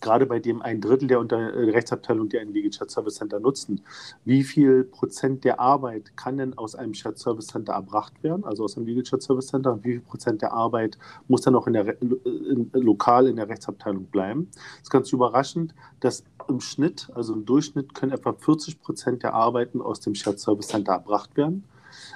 gerade 0.00 0.26
bei 0.26 0.40
dem 0.40 0.62
ein 0.62 0.80
Drittel 0.80 1.08
der, 1.08 1.20
Unter 1.20 1.52
der 1.52 1.72
Rechtsabteilung, 1.72 2.28
die 2.28 2.38
ein 2.38 2.52
Legal 2.52 2.70
Chat 2.70 2.90
Service 2.90 3.16
Center 3.16 3.40
nutzen, 3.40 3.82
wie 4.24 4.42
viel 4.42 4.84
Prozent 4.84 5.44
der 5.44 5.60
Arbeit 5.60 6.16
kann 6.16 6.38
denn 6.38 6.56
aus 6.58 6.74
einem 6.74 6.92
Chat 6.92 7.18
Service 7.18 7.48
Center 7.48 7.74
erbracht 7.74 8.22
werden, 8.22 8.44
also 8.44 8.64
aus 8.64 8.76
einem 8.76 8.86
Legal 8.86 9.04
Chat 9.04 9.22
Service 9.22 9.48
Center, 9.48 9.72
und 9.72 9.84
wie 9.84 9.92
viel 9.92 10.00
Prozent 10.00 10.42
der 10.42 10.52
Arbeit 10.52 10.98
muss 11.28 11.42
dann 11.42 11.54
auch 11.54 11.66
in 11.66 11.74
der, 11.74 12.00
in, 12.00 12.70
lokal 12.72 13.26
in 13.26 13.36
der 13.36 13.48
Rechtsabteilung 13.48 14.04
bleiben? 14.04 14.48
Das 14.50 14.82
ist 14.82 14.90
ganz 14.90 15.12
überraschend, 15.12 15.74
dass 16.00 16.24
im 16.48 16.60
Schnitt, 16.60 17.08
also 17.14 17.32
im 17.34 17.44
Durchschnitt, 17.44 17.94
können 17.94 18.12
etwa 18.12 18.32
40 18.32 18.80
Prozent 18.80 19.22
der 19.22 19.34
Arbeiten 19.34 19.80
aus 19.80 20.00
dem 20.00 20.14
Chat 20.14 20.40
Service 20.40 20.68
Center 20.68 20.92
erbracht 20.92 21.36
werden 21.36 21.64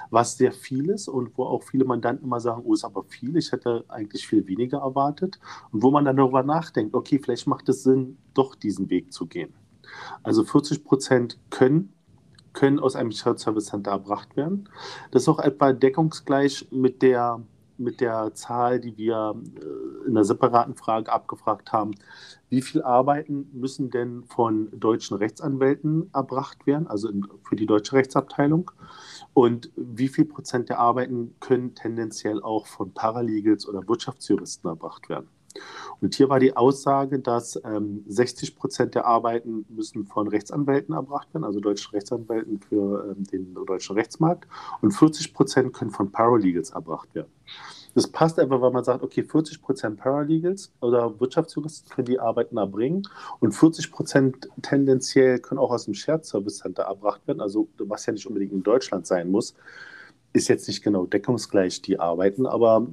was 0.09 0.37
sehr 0.37 0.51
viel 0.51 0.89
ist 0.89 1.07
und 1.07 1.37
wo 1.37 1.43
auch 1.43 1.63
viele 1.63 1.85
Mandanten 1.85 2.25
immer 2.25 2.39
sagen, 2.39 2.61
oh, 2.65 2.73
ist 2.73 2.85
aber 2.85 3.03
viel, 3.03 3.35
ich 3.37 3.51
hätte 3.51 3.85
eigentlich 3.87 4.27
viel 4.27 4.47
weniger 4.47 4.79
erwartet. 4.79 5.39
Und 5.71 5.83
wo 5.83 5.91
man 5.91 6.05
dann 6.05 6.17
darüber 6.17 6.43
nachdenkt, 6.43 6.93
okay, 6.93 7.19
vielleicht 7.19 7.47
macht 7.47 7.69
es 7.69 7.83
Sinn, 7.83 8.17
doch 8.33 8.55
diesen 8.55 8.89
Weg 8.89 9.13
zu 9.13 9.25
gehen. 9.25 9.53
Also 10.23 10.43
40 10.43 10.83
Prozent 10.83 11.39
können, 11.49 11.93
können 12.53 12.79
aus 12.79 12.95
einem 12.95 13.11
Shared 13.11 13.39
Service 13.39 13.67
Center 13.67 13.91
erbracht 13.91 14.35
werden. 14.35 14.69
Das 15.11 15.23
ist 15.23 15.29
auch 15.29 15.39
etwa 15.39 15.73
deckungsgleich 15.73 16.67
mit 16.71 17.01
der, 17.01 17.41
mit 17.77 18.01
der 18.01 18.33
Zahl, 18.33 18.79
die 18.79 18.97
wir 18.97 19.35
äh, 19.35 20.07
in 20.07 20.11
einer 20.11 20.23
separaten 20.23 20.75
Frage 20.75 21.11
abgefragt 21.11 21.71
haben. 21.71 21.95
Wie 22.49 22.61
viel 22.61 22.81
Arbeiten 22.83 23.49
müssen 23.53 23.89
denn 23.89 24.23
von 24.23 24.69
deutschen 24.71 25.17
Rechtsanwälten 25.17 26.09
erbracht 26.13 26.65
werden, 26.67 26.87
also 26.87 27.09
für 27.43 27.55
die 27.55 27.65
deutsche 27.65 27.93
Rechtsabteilung? 27.93 28.71
Und 29.35 29.69
wie 29.75 30.07
viel 30.07 30.23
Prozent 30.23 30.69
der 30.69 30.79
Arbeiten 30.79 31.35
können 31.41 31.75
tendenziell 31.75 32.41
auch 32.41 32.67
von 32.67 32.93
Paralegals 32.93 33.67
oder 33.67 33.85
Wirtschaftsjuristen 33.85 34.69
erbracht 34.69 35.09
werden? 35.09 35.27
Und 35.99 36.15
hier 36.15 36.29
war 36.29 36.39
die 36.39 36.55
Aussage, 36.55 37.19
dass 37.19 37.59
ähm, 37.65 38.05
60 38.07 38.55
Prozent 38.55 38.95
der 38.95 39.05
Arbeiten 39.05 39.65
müssen 39.67 40.05
von 40.05 40.29
Rechtsanwälten 40.29 40.95
erbracht 40.95 41.33
werden, 41.33 41.43
also 41.43 41.59
deutschen 41.59 41.91
Rechtsanwälten 41.91 42.61
für 42.61 43.13
ähm, 43.13 43.25
den 43.25 43.53
deutschen 43.65 43.97
Rechtsmarkt, 43.97 44.47
und 44.81 44.91
40 44.91 45.33
Prozent 45.33 45.73
können 45.73 45.91
von 45.91 46.13
Paralegals 46.13 46.69
erbracht 46.69 47.13
werden. 47.13 47.31
Das 47.95 48.07
passt 48.07 48.37
einfach, 48.39 48.61
weil 48.61 48.71
man 48.71 48.83
sagt, 48.83 49.03
okay, 49.03 49.23
40 49.23 49.61
Prozent 49.61 49.97
Paralegals 49.97 50.71
oder 50.81 51.17
Wirtschaftsjuristen 51.19 51.89
können 51.89 52.05
die 52.05 52.19
Arbeiten 52.19 52.57
erbringen 52.57 53.07
und 53.39 53.53
40 53.53 53.89
Prozent 53.89 54.49
tendenziell 54.61 55.39
können 55.39 55.59
auch 55.59 55.71
aus 55.71 55.85
dem 55.85 55.93
Shared 55.93 56.25
Service 56.25 56.57
Center 56.57 56.83
erbracht 56.83 57.25
werden, 57.25 57.39
also 57.39 57.69
was 57.79 58.05
ja 58.05 58.11
nicht 58.13 58.27
unbedingt 58.27 58.51
in 58.51 58.63
Deutschland 58.63 59.07
sein 59.07 59.31
muss, 59.31 59.55
ist 60.33 60.49
jetzt 60.49 60.67
nicht 60.67 60.83
genau 60.83 61.05
deckungsgleich 61.05 61.81
die 61.81 61.97
Arbeiten, 61.97 62.45
aber 62.45 62.85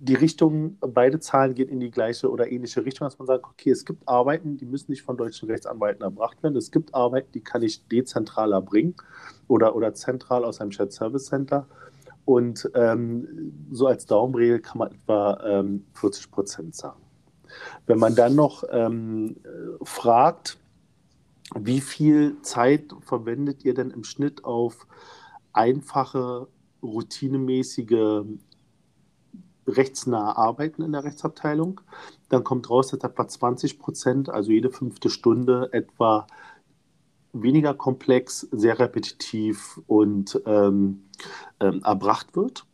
die 0.00 0.14
Richtung, 0.14 0.76
beide 0.80 1.18
Zahlen 1.20 1.54
gehen 1.54 1.68
in 1.68 1.80
die 1.80 1.90
gleiche 1.90 2.30
oder 2.30 2.50
ähnliche 2.50 2.84
Richtung, 2.84 3.06
dass 3.06 3.18
man 3.18 3.26
sagt, 3.26 3.44
okay, 3.44 3.70
es 3.70 3.84
gibt 3.84 4.06
Arbeiten, 4.06 4.56
die 4.56 4.66
müssen 4.66 4.90
nicht 4.90 5.02
von 5.02 5.16
deutschen 5.16 5.50
Rechtsanwälten 5.50 6.02
erbracht 6.02 6.42
werden. 6.42 6.56
Es 6.56 6.70
gibt 6.70 6.94
Arbeiten, 6.94 7.32
die 7.32 7.40
kann 7.40 7.62
ich 7.62 7.86
dezentral 7.88 8.52
erbringen 8.52 8.94
oder, 9.48 9.74
oder 9.74 9.94
zentral 9.94 10.44
aus 10.44 10.60
einem 10.60 10.70
Shared 10.70 10.92
Service 10.92 11.26
Center. 11.26 11.66
Und 12.28 12.70
ähm, 12.74 13.54
so 13.70 13.86
als 13.86 14.04
Daumenregel 14.04 14.60
kann 14.60 14.76
man 14.76 14.92
etwa 14.92 15.40
ähm, 15.46 15.86
40 15.94 16.30
Prozent 16.30 16.74
sagen. 16.74 17.00
Wenn 17.86 17.98
man 17.98 18.14
dann 18.14 18.34
noch 18.34 18.64
ähm, 18.70 19.36
fragt, 19.80 20.58
wie 21.58 21.80
viel 21.80 22.36
Zeit 22.42 22.94
verwendet 23.00 23.64
ihr 23.64 23.72
denn 23.72 23.90
im 23.90 24.04
Schnitt 24.04 24.44
auf 24.44 24.86
einfache, 25.54 26.48
routinemäßige, 26.82 28.26
rechtsnahe 29.66 30.36
Arbeiten 30.36 30.82
in 30.82 30.92
der 30.92 31.04
Rechtsabteilung, 31.04 31.80
dann 32.28 32.44
kommt 32.44 32.68
raus, 32.68 32.88
dass 32.88 33.02
etwa 33.02 33.26
20 33.26 33.78
Prozent, 33.78 34.28
also 34.28 34.50
jede 34.50 34.68
fünfte 34.68 35.08
Stunde, 35.08 35.70
etwa 35.72 36.26
weniger 37.32 37.74
komplex, 37.74 38.48
sehr 38.52 38.78
repetitiv 38.78 39.80
und 39.86 40.40
ähm, 40.46 41.04
ähm, 41.60 41.82
erbracht 41.84 42.36
wird. 42.36 42.64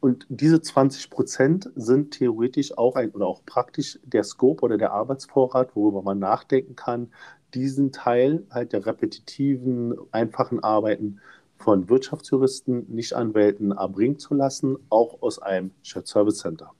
Und 0.00 0.26
diese 0.30 0.62
20 0.62 1.10
Prozent 1.10 1.70
sind 1.76 2.12
theoretisch 2.12 2.76
auch 2.76 2.96
ein 2.96 3.10
oder 3.10 3.26
auch 3.26 3.44
praktisch 3.44 3.98
der 4.02 4.24
Scope 4.24 4.62
oder 4.62 4.78
der 4.78 4.92
Arbeitsvorrat, 4.92 5.76
worüber 5.76 6.02
man 6.02 6.18
nachdenken 6.18 6.74
kann, 6.74 7.12
diesen 7.52 7.92
Teil 7.92 8.46
halt 8.50 8.72
der 8.72 8.86
repetitiven, 8.86 9.94
einfachen 10.10 10.62
Arbeiten 10.62 11.20
von 11.56 11.90
Wirtschaftsjuristen, 11.90 12.86
Nichtanwälten 12.88 13.72
erbringen 13.72 14.18
zu 14.18 14.34
lassen, 14.34 14.78
auch 14.88 15.20
aus 15.20 15.38
einem 15.38 15.72
Shared 15.82 16.06
Service 16.06 16.38
Center. 16.38 16.72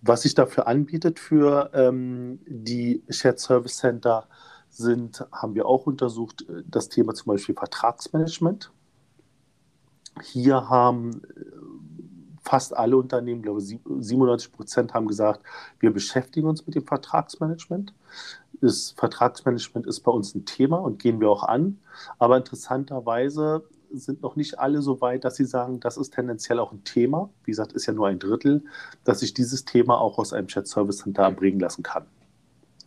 Was 0.00 0.22
sich 0.22 0.34
dafür 0.34 0.66
anbietet 0.66 1.18
für 1.18 1.70
ähm, 1.74 2.40
die 2.46 3.02
Shared 3.10 3.38
Service 3.38 3.76
Center, 3.76 4.28
sind, 4.76 5.24
haben 5.32 5.54
wir 5.54 5.66
auch 5.66 5.86
untersucht, 5.86 6.46
äh, 6.48 6.62
das 6.66 6.88
Thema 6.88 7.14
zum 7.14 7.32
Beispiel 7.32 7.54
Vertragsmanagement. 7.54 8.70
Hier 10.22 10.68
haben 10.68 11.22
äh, 11.24 11.44
fast 12.42 12.76
alle 12.76 12.96
Unternehmen, 12.96 13.42
glaube 13.42 13.60
ich, 13.60 13.78
97 13.84 14.52
Prozent 14.52 14.94
haben 14.94 15.08
gesagt, 15.08 15.42
wir 15.80 15.92
beschäftigen 15.92 16.46
uns 16.46 16.64
mit 16.66 16.76
dem 16.76 16.86
Vertragsmanagement. 16.86 17.92
Das 18.60 18.92
Vertragsmanagement 18.92 19.86
ist 19.86 20.00
bei 20.00 20.12
uns 20.12 20.34
ein 20.34 20.44
Thema 20.44 20.78
und 20.78 20.98
gehen 20.98 21.20
wir 21.20 21.28
auch 21.28 21.42
an. 21.42 21.78
Aber 22.18 22.36
interessanterweise 22.36 23.64
sind 23.92 24.22
noch 24.22 24.36
nicht 24.36 24.58
alle 24.58 24.82
so 24.82 25.00
weit, 25.00 25.24
dass 25.24 25.36
sie 25.36 25.44
sagen, 25.44 25.80
das 25.80 25.96
ist 25.96 26.14
tendenziell 26.14 26.58
auch 26.58 26.72
ein 26.72 26.84
Thema. 26.84 27.30
Wie 27.44 27.50
gesagt, 27.50 27.72
ist 27.72 27.86
ja 27.86 27.92
nur 27.92 28.08
ein 28.08 28.18
Drittel, 28.18 28.64
dass 29.04 29.22
ich 29.22 29.34
dieses 29.34 29.64
Thema 29.64 29.98
auch 30.00 30.18
aus 30.18 30.32
einem 30.32 30.48
Chat 30.48 30.66
Service 30.68 30.98
Center 30.98 31.22
erbringen 31.22 31.60
lassen 31.60 31.82
kann. 31.82 32.06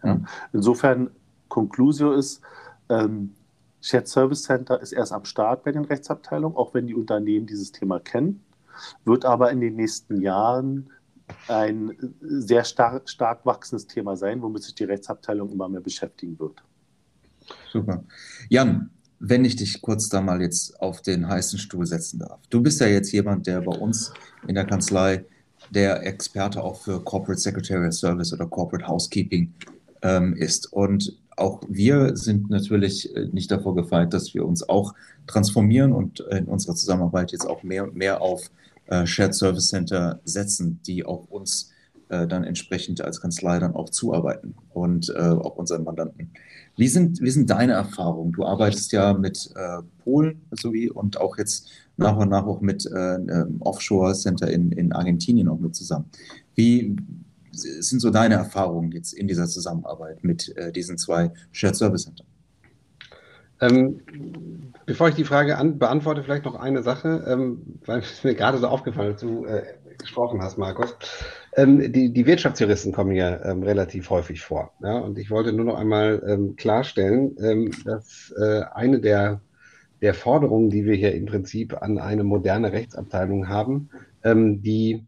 Ja. 0.04 0.16
Mhm. 0.16 0.28
Insofern 0.54 1.12
Conclusio 1.50 2.14
ist, 2.14 2.42
ähm, 2.90 3.34
Shared 3.82 4.08
Service 4.08 4.44
Center 4.44 4.82
ist 4.82 4.92
erst 4.92 5.12
am 5.12 5.26
Start 5.26 5.64
bei 5.64 5.72
den 5.72 5.86
Rechtsabteilungen, 5.86 6.58
auch 6.58 6.74
wenn 6.74 6.88
die 6.88 6.96
Unternehmen 6.96 7.48
dieses 7.48 7.72
Thema 7.72 8.00
kennen, 8.00 8.42
wird 9.06 9.26
aber 9.26 9.52
in 9.52 9.62
den 9.62 9.76
nächsten 9.76 10.22
Jahren 10.22 10.90
ein 11.48 11.96
sehr 12.22 12.64
stark, 12.64 13.10
stark 13.10 13.46
wachsendes 13.46 13.88
Thema 13.88 14.18
sein, 14.18 14.42
womit 14.42 14.64
sich 14.64 14.76
die 14.76 14.84
Rechtsabteilung 14.84 15.52
immer 15.52 15.70
mehr 15.70 15.82
beschäftigen 15.82 16.40
wird. 16.40 16.64
Super. 17.72 18.04
Jan, 18.50 18.90
wenn 19.20 19.46
ich 19.46 19.56
dich 19.56 19.82
kurz 19.82 20.10
da 20.10 20.22
mal 20.22 20.42
jetzt 20.42 20.80
auf 20.82 21.02
den 21.02 21.28
heißen 21.28 21.60
Stuhl 21.60 21.86
setzen 21.86 22.20
darf. 22.20 22.40
Du 22.50 22.62
bist 22.62 22.80
ja 22.80 22.88
jetzt 22.88 23.12
jemand, 23.12 23.48
der 23.48 23.62
bei 23.62 23.78
uns 23.78 24.14
in 24.48 24.56
der 24.56 24.66
Kanzlei 24.66 25.26
der 25.70 26.06
Experte 26.06 26.64
auch 26.64 26.82
für 26.82 27.04
Corporate 27.04 27.40
Secretarial 27.40 27.92
Service 27.92 28.34
oder 28.34 28.48
Corporate 28.48 28.88
Housekeeping 28.88 29.54
ähm, 30.02 30.34
ist. 30.34 30.72
Und 30.72 31.18
auch 31.40 31.62
wir 31.68 32.16
sind 32.16 32.50
natürlich 32.50 33.16
äh, 33.16 33.28
nicht 33.32 33.50
davor 33.50 33.76
gefeit, 33.76 34.14
dass 34.14 34.34
wir 34.34 34.46
uns 34.46 34.68
auch 34.68 34.94
transformieren 35.26 35.94
und 35.94 36.20
in 36.20 36.46
unserer 36.46 36.76
Zusammenarbeit 36.76 37.32
jetzt 37.32 37.48
auch 37.48 37.64
mehr 37.64 37.84
und 37.84 37.96
mehr 37.96 38.22
auf 38.22 38.52
äh, 38.88 39.06
Shared 39.06 39.34
Service 39.34 39.70
Center 39.70 40.20
setzen, 40.26 40.80
die 40.86 41.06
auch 41.06 41.26
uns 41.30 41.72
äh, 42.10 42.28
dann 42.28 42.44
entsprechend 42.44 43.02
als 43.02 43.22
Kanzlei 43.22 43.60
dann 43.60 43.76
auch 43.76 43.90
zuarbeiten 43.90 44.56
und 44.74 45.16
auch 45.16 45.56
unseren 45.56 45.84
Mandanten. 45.84 46.32
Wie 46.76 46.88
sind, 46.88 47.22
wie 47.22 47.30
sind 47.30 47.50
deine 47.50 47.74
Erfahrungen? 47.74 48.32
Du 48.32 48.46
arbeitest 48.46 48.92
ja 48.92 49.14
mit 49.14 49.54
Polen 50.04 50.42
sowie 50.52 50.90
und 50.90 51.20
auch 51.20 51.38
jetzt 51.38 51.70
nach 51.98 52.16
und 52.16 52.30
nach 52.30 52.46
auch 52.46 52.62
mit 52.62 52.90
Offshore 53.60 54.14
Center 54.14 54.50
in, 54.50 54.72
in 54.72 54.94
Argentinien 54.94 55.50
auch 55.50 55.60
mit 55.60 55.76
zusammen. 55.76 56.06
Wie, 56.56 56.96
sind 57.52 58.00
so 58.00 58.10
deine 58.10 58.36
Erfahrungen 58.36 58.92
jetzt 58.92 59.14
in 59.14 59.28
dieser 59.28 59.48
Zusammenarbeit 59.48 60.24
mit 60.24 60.56
äh, 60.58 60.72
diesen 60.72 60.98
zwei 60.98 61.32
Shared 61.52 61.76
Service 61.76 62.04
Centern? 62.04 62.28
Ähm, 63.62 64.02
bevor 64.86 65.10
ich 65.10 65.16
die 65.16 65.26
Frage 65.26 65.58
an, 65.58 65.80
beantworte, 65.80 66.24
vielleicht 66.24 66.46
noch 66.46 66.56
eine 66.56 66.82
Sache, 66.82 67.26
ähm, 67.28 67.80
weil 67.86 68.00
es 68.00 68.24
mir 68.24 68.36
gerade 68.36 68.58
so 68.58 68.68
aufgefallen 68.68 69.16
ist, 69.16 69.22
du 69.22 69.46
äh, 69.46 69.64
gesprochen 69.98 70.42
hast, 70.42 70.58
Markus. 70.58 70.96
Ähm, 71.58 71.92
die, 71.92 72.14
die 72.14 72.26
Wirtschaftsjuristen 72.26 72.94
kommen 72.94 73.12
ja 73.12 73.44
ähm, 73.44 73.64
relativ 73.64 74.10
häufig 74.10 74.42
vor. 74.42 74.72
Ja? 74.82 74.98
Und 75.00 75.18
ich 75.18 75.30
wollte 75.30 75.52
nur 75.52 75.66
noch 75.66 75.78
einmal 75.78 76.24
ähm, 76.26 76.56
klarstellen, 76.56 77.36
ähm, 77.42 77.72
dass 77.84 78.34
äh, 78.40 78.62
eine 78.74 79.02
der, 79.02 79.42
der 80.02 80.14
Forderungen, 80.14 80.70
die 80.70 80.86
wir 80.86 80.96
hier 80.96 81.14
im 81.14 81.26
Prinzip 81.26 81.82
an 81.82 82.00
eine 82.00 82.24
moderne 82.24 82.72
Rechtsabteilung 82.72 83.50
haben, 83.50 83.90
die 84.22 85.06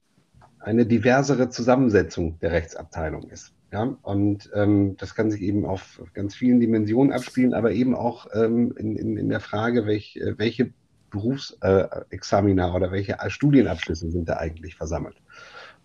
eine 0.61 0.85
diversere 0.85 1.49
Zusammensetzung 1.49 2.39
der 2.39 2.51
Rechtsabteilung 2.51 3.29
ist. 3.29 3.53
Ja, 3.71 3.95
und 4.01 4.49
ähm, 4.53 4.97
das 4.97 5.15
kann 5.15 5.31
sich 5.31 5.41
eben 5.41 5.65
auf 5.65 6.01
ganz 6.13 6.35
vielen 6.35 6.59
Dimensionen 6.59 7.13
abspielen, 7.13 7.53
aber 7.53 7.71
eben 7.71 7.95
auch 7.95 8.27
ähm, 8.33 8.73
in, 8.77 8.97
in, 8.97 9.15
in 9.15 9.29
der 9.29 9.39
Frage, 9.39 9.85
welch, 9.85 10.17
äh, 10.17 10.37
welche 10.37 10.73
Berufsexamina 11.09 12.73
oder 12.73 12.91
welche 12.91 13.17
Studienabschlüsse 13.27 14.11
sind 14.11 14.27
da 14.27 14.37
eigentlich 14.37 14.75
versammelt. 14.75 15.15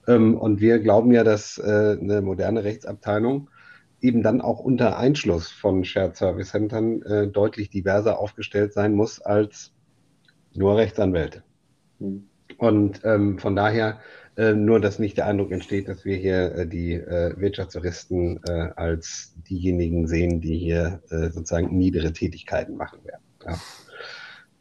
Ähm, 0.08 0.36
und 0.36 0.60
wir 0.60 0.80
glauben 0.80 1.12
ja, 1.12 1.22
dass 1.22 1.58
äh, 1.58 1.96
eine 2.00 2.22
moderne 2.22 2.64
Rechtsabteilung 2.64 3.50
eben 4.00 4.22
dann 4.22 4.40
auch 4.40 4.58
unter 4.58 4.98
Einschluss 4.98 5.48
von 5.50 5.84
Shared 5.84 6.16
Service 6.16 6.50
Centern 6.50 7.02
äh, 7.02 7.28
deutlich 7.28 7.70
diverser 7.70 8.18
aufgestellt 8.18 8.72
sein 8.72 8.94
muss 8.94 9.20
als 9.20 9.72
nur 10.54 10.76
Rechtsanwälte. 10.76 11.42
Mhm. 11.98 12.28
Und 12.58 13.00
ähm, 13.04 13.38
von 13.38 13.54
daher 13.54 13.98
Äh, 14.36 14.52
nur, 14.52 14.80
dass 14.80 14.98
nicht 14.98 15.16
der 15.16 15.26
Eindruck 15.26 15.50
entsteht, 15.50 15.88
dass 15.88 16.04
wir 16.04 16.16
hier 16.16 16.54
äh, 16.54 16.66
die 16.66 16.92
äh, 16.92 17.34
Wirtschaftsjuristen 17.38 18.40
äh, 18.46 18.68
als 18.76 19.34
diejenigen 19.48 20.06
sehen, 20.06 20.40
die 20.42 20.58
hier 20.58 21.00
äh, 21.10 21.30
sozusagen 21.30 21.76
niedere 21.76 22.12
Tätigkeiten 22.12 22.76
machen 22.76 22.98
werden. 23.04 23.22
Ja. 23.46 23.58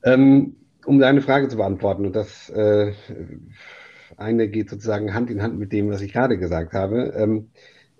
Ähm, 0.03 0.55
um 0.85 0.99
deine 0.99 1.21
Frage 1.21 1.49
zu 1.49 1.57
beantworten, 1.57 2.05
und 2.05 2.15
das 2.15 2.49
äh, 2.51 2.93
eine 4.17 4.47
geht 4.47 4.69
sozusagen 4.69 5.13
Hand 5.13 5.29
in 5.29 5.41
Hand 5.41 5.59
mit 5.59 5.73
dem, 5.73 5.89
was 5.89 6.01
ich 6.01 6.13
gerade 6.13 6.37
gesagt 6.37 6.73
habe. 6.73 7.13
Ähm, 7.17 7.49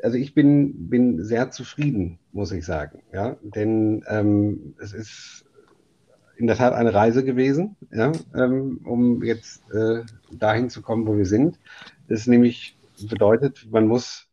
also 0.02 0.18
ich 0.18 0.34
bin, 0.34 0.90
bin 0.90 1.24
sehr 1.24 1.52
zufrieden, 1.52 2.20
muss 2.32 2.52
ich 2.52 2.66
sagen. 2.66 3.02
Ja? 3.12 3.38
Denn 3.42 4.04
ähm, 4.08 4.76
es 4.80 4.94
ist 4.94 5.45
in 6.38 6.48
der 6.48 6.56
Tat 6.58 6.74
eine 6.74 6.94
Reise 6.94 7.24
gewesen, 7.24 7.76
ja? 7.92 8.12
Ähm, 8.36 8.82
um 8.86 9.24
jetzt 9.24 9.64
äh, 9.72 10.04
dahin 10.32 10.70
zu 10.70 10.82
kommen, 10.82 11.08
wo 11.08 11.18
wir 11.18 11.26
sind. 11.26 11.60
Das 12.08 12.28
nämlich 12.28 12.78
bedeutet, 13.10 13.68
man 13.72 13.88
muss, 13.88 14.28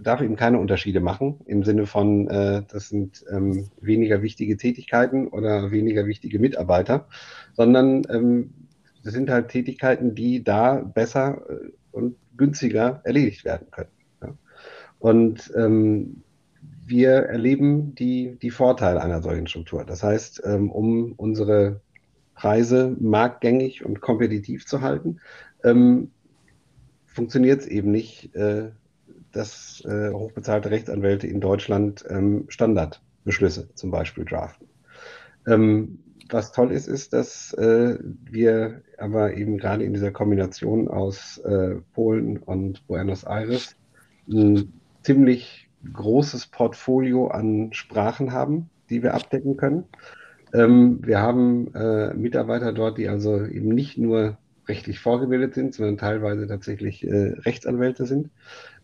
darf 0.00 0.20
eben 0.20 0.36
keine 0.36 0.58
Unterschiede 0.58 1.00
machen 1.00 1.40
im 1.46 1.64
Sinne 1.64 1.86
von, 1.86 2.28
äh, 2.28 2.62
das 2.68 2.88
sind 2.88 3.24
ähm, 3.30 3.70
weniger 3.80 4.22
wichtige 4.22 4.56
Tätigkeiten 4.56 5.28
oder 5.28 5.70
weniger 5.70 6.06
wichtige 6.06 6.38
Mitarbeiter, 6.38 7.06
sondern 7.54 8.02
ähm, 8.10 8.52
das 9.02 9.14
sind 9.14 9.30
halt 9.30 9.48
Tätigkeiten, 9.48 10.14
die 10.14 10.44
da 10.44 10.76
besser 10.76 11.42
äh, 11.48 11.70
und 11.92 12.16
günstiger 12.36 13.00
erledigt 13.04 13.44
werden 13.44 13.68
können. 13.70 13.90
Ja. 14.22 14.34
Und 14.98 15.52
ähm, 15.56 16.22
wir 16.90 17.10
erleben 17.10 17.94
die, 17.94 18.36
die 18.42 18.50
Vorteile 18.50 19.00
einer 19.00 19.22
solchen 19.22 19.46
Struktur. 19.46 19.84
Das 19.84 20.02
heißt, 20.02 20.42
ähm, 20.44 20.70
um 20.70 21.12
unsere 21.12 21.80
Preise 22.34 22.96
marktgängig 23.00 23.84
und 23.84 24.00
kompetitiv 24.00 24.66
zu 24.66 24.80
halten, 24.80 25.20
ähm, 25.64 26.10
funktioniert 27.06 27.60
es 27.60 27.66
eben 27.66 27.90
nicht, 27.90 28.34
äh, 28.34 28.70
dass 29.32 29.82
äh, 29.86 30.10
hochbezahlte 30.10 30.70
Rechtsanwälte 30.70 31.26
in 31.26 31.40
Deutschland 31.40 32.04
ähm, 32.08 32.46
Standardbeschlüsse 32.48 33.68
zum 33.74 33.90
Beispiel 33.90 34.24
draften. 34.24 34.66
Was 36.32 36.52
toll 36.52 36.70
ist, 36.70 36.86
ist, 36.86 37.14
dass 37.14 37.54
äh, 37.54 37.98
wir 38.30 38.82
aber 38.98 39.34
eben 39.34 39.56
gerade 39.56 39.84
in 39.84 39.94
dieser 39.94 40.12
Kombination 40.12 40.86
aus 40.86 41.42
Polen 41.94 42.36
und 42.36 42.86
Buenos 42.86 43.24
Aires 43.24 43.74
ziemlich 45.02 45.69
großes 45.92 46.46
Portfolio 46.46 47.28
an 47.28 47.72
Sprachen 47.72 48.32
haben, 48.32 48.70
die 48.90 49.02
wir 49.02 49.14
abdecken 49.14 49.56
können. 49.56 49.84
Ähm, 50.52 50.98
wir 51.02 51.20
haben 51.20 51.72
äh, 51.74 52.12
Mitarbeiter 52.14 52.72
dort, 52.72 52.98
die 52.98 53.08
also 53.08 53.44
eben 53.44 53.68
nicht 53.68 53.98
nur 53.98 54.38
rechtlich 54.68 55.00
vorgebildet 55.00 55.54
sind, 55.54 55.74
sondern 55.74 55.98
teilweise 55.98 56.46
tatsächlich 56.46 57.06
äh, 57.06 57.34
Rechtsanwälte 57.40 58.06
sind, 58.06 58.30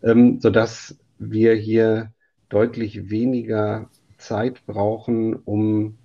ähm, 0.03 0.39
sodass 0.39 0.97
wir 1.19 1.55
hier 1.55 2.11
deutlich 2.49 3.09
weniger 3.09 3.89
Zeit 4.17 4.65
brauchen, 4.65 5.35
um 5.35 5.97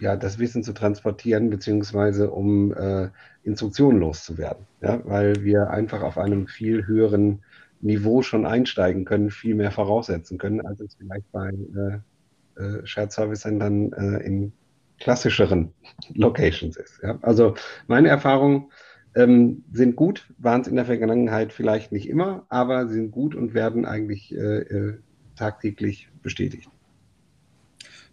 ja, 0.00 0.16
das 0.16 0.38
Wissen 0.38 0.62
zu 0.62 0.72
transportieren, 0.72 1.50
beziehungsweise 1.50 2.30
um 2.30 2.72
äh, 2.74 3.10
Instruktionen 3.42 4.00
loszuwerden. 4.00 4.66
Ja? 4.80 5.00
Weil 5.04 5.44
wir 5.44 5.70
einfach 5.70 6.02
auf 6.02 6.18
einem 6.18 6.46
viel 6.46 6.86
höheren 6.86 7.42
Niveau 7.84 8.22
schon 8.22 8.46
einsteigen 8.46 9.04
können, 9.04 9.30
viel 9.30 9.54
mehr 9.54 9.70
voraussetzen 9.70 10.38
können, 10.38 10.60
als 10.62 10.80
es 10.80 10.94
vielleicht 10.94 11.30
bei 11.30 11.50
äh, 11.50 12.60
äh, 12.60 12.86
Shared 12.86 13.12
Service 13.12 13.40
Centern 13.40 13.92
äh, 13.92 14.24
in 14.24 14.52
klassischeren 14.98 15.72
Locations 16.14 16.76
ist. 16.76 17.00
Ja? 17.02 17.18
Also 17.22 17.54
meine 17.86 18.08
Erfahrungen 18.08 18.70
ähm, 19.14 19.64
sind 19.72 19.96
gut, 19.96 20.26
waren 20.38 20.62
es 20.62 20.68
in 20.68 20.76
der 20.76 20.86
Vergangenheit 20.86 21.52
vielleicht 21.52 21.92
nicht 21.92 22.08
immer, 22.08 22.46
aber 22.48 22.88
sind 22.88 23.10
gut 23.10 23.34
und 23.34 23.54
werden 23.54 23.84
eigentlich 23.84 24.34
äh, 24.34 24.60
äh, 24.60 24.98
tagtäglich 25.36 26.08
bestätigt. 26.22 26.68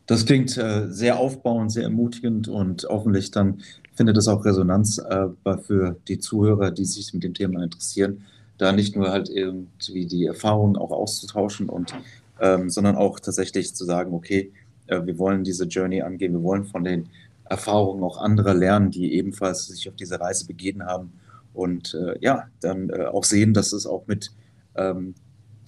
Das 0.06 0.26
klingt 0.26 0.58
äh, 0.58 0.88
sehr 0.90 1.18
aufbauend, 1.18 1.72
sehr 1.72 1.84
ermutigend 1.84 2.48
und 2.48 2.86
hoffentlich 2.90 3.32
dann 3.32 3.62
findet 3.94 4.18
es 4.18 4.28
auch 4.28 4.44
Resonanz 4.44 4.98
äh, 4.98 5.28
für 5.60 5.96
die 6.08 6.20
Zuhörer, 6.20 6.72
die 6.72 6.86
sich 6.86 7.14
mit 7.14 7.24
dem 7.24 7.34
Thema 7.34 7.64
interessieren, 7.64 8.26
da 8.62 8.72
nicht 8.72 8.96
nur 8.96 9.10
halt 9.10 9.30
irgendwie 9.30 10.06
die 10.06 10.26
Erfahrungen 10.26 10.78
auch 10.78 10.92
auszutauschen 10.92 11.68
und 11.68 11.94
ähm, 12.40 12.70
sondern 12.70 12.96
auch 12.96 13.20
tatsächlich 13.20 13.74
zu 13.76 13.86
sagen, 13.86 14.14
okay, 14.14 14.52
äh, 14.88 15.06
wir 15.06 15.18
wollen 15.18 15.44
diese 15.44 15.66
Journey 15.66 16.02
angehen, 16.02 16.34
wir 16.34 16.44
wollen 16.44 16.66
von 16.66 16.84
den 16.84 17.10
Erfahrungen 17.46 18.04
auch 18.04 18.18
anderer 18.18 18.54
lernen, 18.54 18.92
die 18.92 19.14
ebenfalls 19.14 19.68
sich 19.68 19.90
auf 19.90 19.96
diese 19.96 20.20
Reise 20.20 20.46
begeben 20.46 20.86
haben 20.86 21.12
und 21.54 21.94
äh, 21.96 22.18
ja, 22.22 22.48
dann 22.62 22.90
äh, 22.90 23.06
auch 23.06 23.24
sehen, 23.24 23.54
dass 23.54 23.74
es 23.74 23.86
auch 23.86 24.06
mit 24.08 24.32
ähm, 24.76 25.16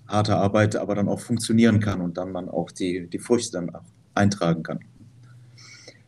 harter 0.08 0.38
Arbeit 0.38 0.76
aber 0.76 0.96
dann 0.96 1.10
auch 1.10 1.20
funktionieren 1.20 1.80
kann 1.80 2.00
und 2.00 2.18
dann 2.18 2.32
man 2.32 2.48
auch 2.48 2.72
die, 2.72 3.08
die 3.08 3.20
Früchte 3.20 3.54
dann 3.54 3.74
auch 3.74 3.82
eintragen 4.14 4.64
kann. 4.64 4.80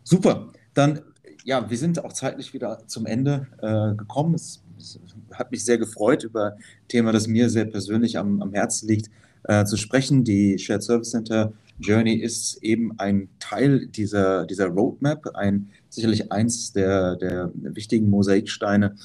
Super, 0.03 0.49
dann 0.75 1.01
ja, 1.45 1.69
wir 1.69 1.77
sind 1.77 2.03
auch 2.03 2.11
zeitlich 2.11 2.53
wieder 2.53 2.87
zum 2.87 3.05
Ende 3.05 3.47
äh, 3.61 3.95
gekommen. 3.95 4.33
Es, 4.33 4.63
es, 4.77 4.99
hat 5.33 5.51
mich 5.51 5.63
sehr 5.63 5.77
gefreut, 5.77 6.23
über 6.23 6.53
ein 6.53 6.87
Thema, 6.87 7.11
das 7.11 7.27
mir 7.27 7.49
sehr 7.49 7.65
persönlich 7.65 8.17
am, 8.17 8.41
am 8.41 8.53
Herzen 8.53 8.87
liegt, 8.87 9.09
äh, 9.43 9.65
zu 9.65 9.77
sprechen. 9.77 10.23
Die 10.23 10.57
Shared 10.57 10.83
Service 10.83 11.11
Center 11.11 11.53
Journey 11.79 12.15
ist 12.15 12.63
eben 12.63 12.97
ein 12.99 13.27
Teil 13.39 13.87
dieser, 13.87 14.45
dieser 14.45 14.67
Roadmap, 14.67 15.35
ein, 15.35 15.69
sicherlich 15.89 16.31
eins 16.31 16.71
der, 16.73 17.15
der 17.15 17.51
wichtigen 17.53 18.09
Mosaiksteine 18.09 18.95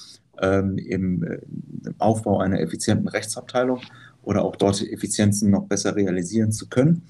ähm, 0.40 0.78
im, 0.78 1.24
äh, 1.24 1.38
im 1.86 1.94
Aufbau 1.98 2.38
einer 2.38 2.60
effizienten 2.60 3.08
Rechtsabteilung 3.08 3.80
oder 4.22 4.44
auch 4.44 4.56
dort 4.56 4.82
Effizienzen 4.82 5.50
noch 5.50 5.64
besser 5.64 5.96
realisieren 5.96 6.52
zu 6.52 6.68
können. 6.68 7.02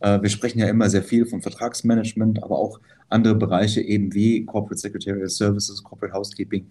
Äh, 0.00 0.20
wir 0.22 0.28
sprechen 0.28 0.58
ja 0.58 0.68
immer 0.68 0.88
sehr 0.90 1.02
viel 1.02 1.26
von 1.26 1.42
Vertragsmanagement, 1.42 2.42
aber 2.42 2.58
auch 2.58 2.80
andere 3.08 3.34
Bereiche 3.34 3.80
eben 3.80 4.12
wie 4.14 4.44
Corporate 4.44 4.80
Secretarial 4.80 5.28
Services, 5.28 5.82
Corporate 5.82 6.14
Housekeeping 6.14 6.66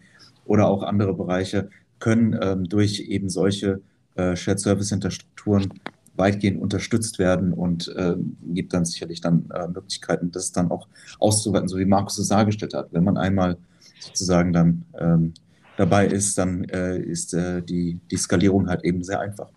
oder 0.45 0.67
auch 0.67 0.83
andere 0.83 1.13
Bereiche 1.13 1.69
können 1.99 2.37
ähm, 2.41 2.65
durch 2.65 2.99
eben 2.99 3.29
solche 3.29 3.81
äh, 4.15 4.35
Shared 4.35 4.59
Service 4.59 4.89
Center 4.89 5.11
Strukturen 5.11 5.73
weitgehend 6.17 6.61
unterstützt 6.61 7.19
werden 7.19 7.51
und 7.53 7.87
äh, 7.95 8.15
gibt 8.53 8.73
dann 8.73 8.85
sicherlich 8.85 9.21
dann 9.21 9.49
äh, 9.53 9.67
Möglichkeiten, 9.67 10.31
das 10.31 10.51
dann 10.51 10.71
auch 10.71 10.87
auszuweiten, 11.19 11.67
so 11.67 11.77
wie 11.77 11.85
Markus 11.85 12.17
es 12.17 12.29
dargestellt 12.29 12.73
hat. 12.73 12.87
Wenn 12.91 13.03
man 13.03 13.17
einmal 13.17 13.57
sozusagen 13.99 14.53
dann 14.53 14.85
ähm, 14.97 15.33
dabei 15.77 16.07
ist, 16.07 16.37
dann 16.37 16.63
äh, 16.65 16.97
ist 16.99 17.33
äh, 17.33 17.61
die, 17.61 17.99
die 18.09 18.17
Skalierung 18.17 18.69
halt 18.69 18.83
eben 18.83 19.03
sehr 19.03 19.19
einfach. 19.19 19.49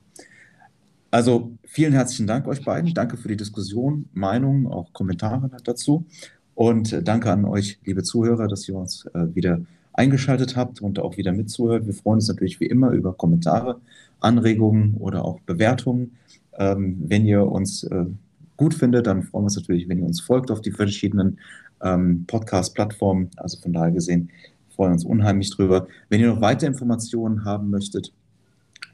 Also 1.10 1.52
vielen 1.64 1.94
herzlichen 1.94 2.26
Dank 2.26 2.46
euch 2.46 2.64
beiden. 2.64 2.92
Danke 2.92 3.16
für 3.16 3.28
die 3.28 3.36
Diskussion, 3.36 4.08
Meinungen, 4.12 4.66
auch 4.66 4.92
Kommentare 4.92 5.50
dazu. 5.64 6.04
Und 6.54 6.92
äh, 6.92 7.02
danke 7.02 7.30
an 7.30 7.44
euch, 7.44 7.78
liebe 7.84 8.02
Zuhörer, 8.02 8.46
dass 8.46 8.68
ihr 8.68 8.74
uns 8.74 9.06
äh, 9.14 9.34
wieder 9.34 9.60
eingeschaltet 9.94 10.56
habt 10.56 10.82
und 10.82 10.98
auch 10.98 11.16
wieder 11.16 11.32
mitzuhört. 11.32 11.86
Wir 11.86 11.94
freuen 11.94 12.16
uns 12.16 12.28
natürlich 12.28 12.60
wie 12.60 12.66
immer 12.66 12.90
über 12.90 13.14
Kommentare, 13.14 13.80
Anregungen 14.20 14.94
oder 14.94 15.24
auch 15.24 15.40
Bewertungen. 15.40 16.12
Ähm, 16.58 16.98
wenn 17.06 17.26
ihr 17.26 17.46
uns 17.46 17.84
äh, 17.84 18.04
gut 18.56 18.74
findet, 18.74 19.06
dann 19.06 19.22
freuen 19.22 19.44
wir 19.44 19.46
uns 19.46 19.56
natürlich, 19.56 19.88
wenn 19.88 19.98
ihr 19.98 20.04
uns 20.04 20.20
folgt 20.20 20.50
auf 20.50 20.60
die 20.60 20.72
verschiedenen 20.72 21.38
ähm, 21.82 22.24
Podcast-Plattformen. 22.26 23.30
Also 23.36 23.58
von 23.60 23.72
daher 23.72 23.92
gesehen 23.92 24.30
freuen 24.74 24.90
wir 24.90 24.94
uns 24.94 25.04
unheimlich 25.04 25.50
drüber. 25.50 25.88
Wenn 26.10 26.20
ihr 26.20 26.28
noch 26.28 26.40
weitere 26.40 26.68
Informationen 26.68 27.44
haben 27.44 27.70
möchtet, 27.70 28.12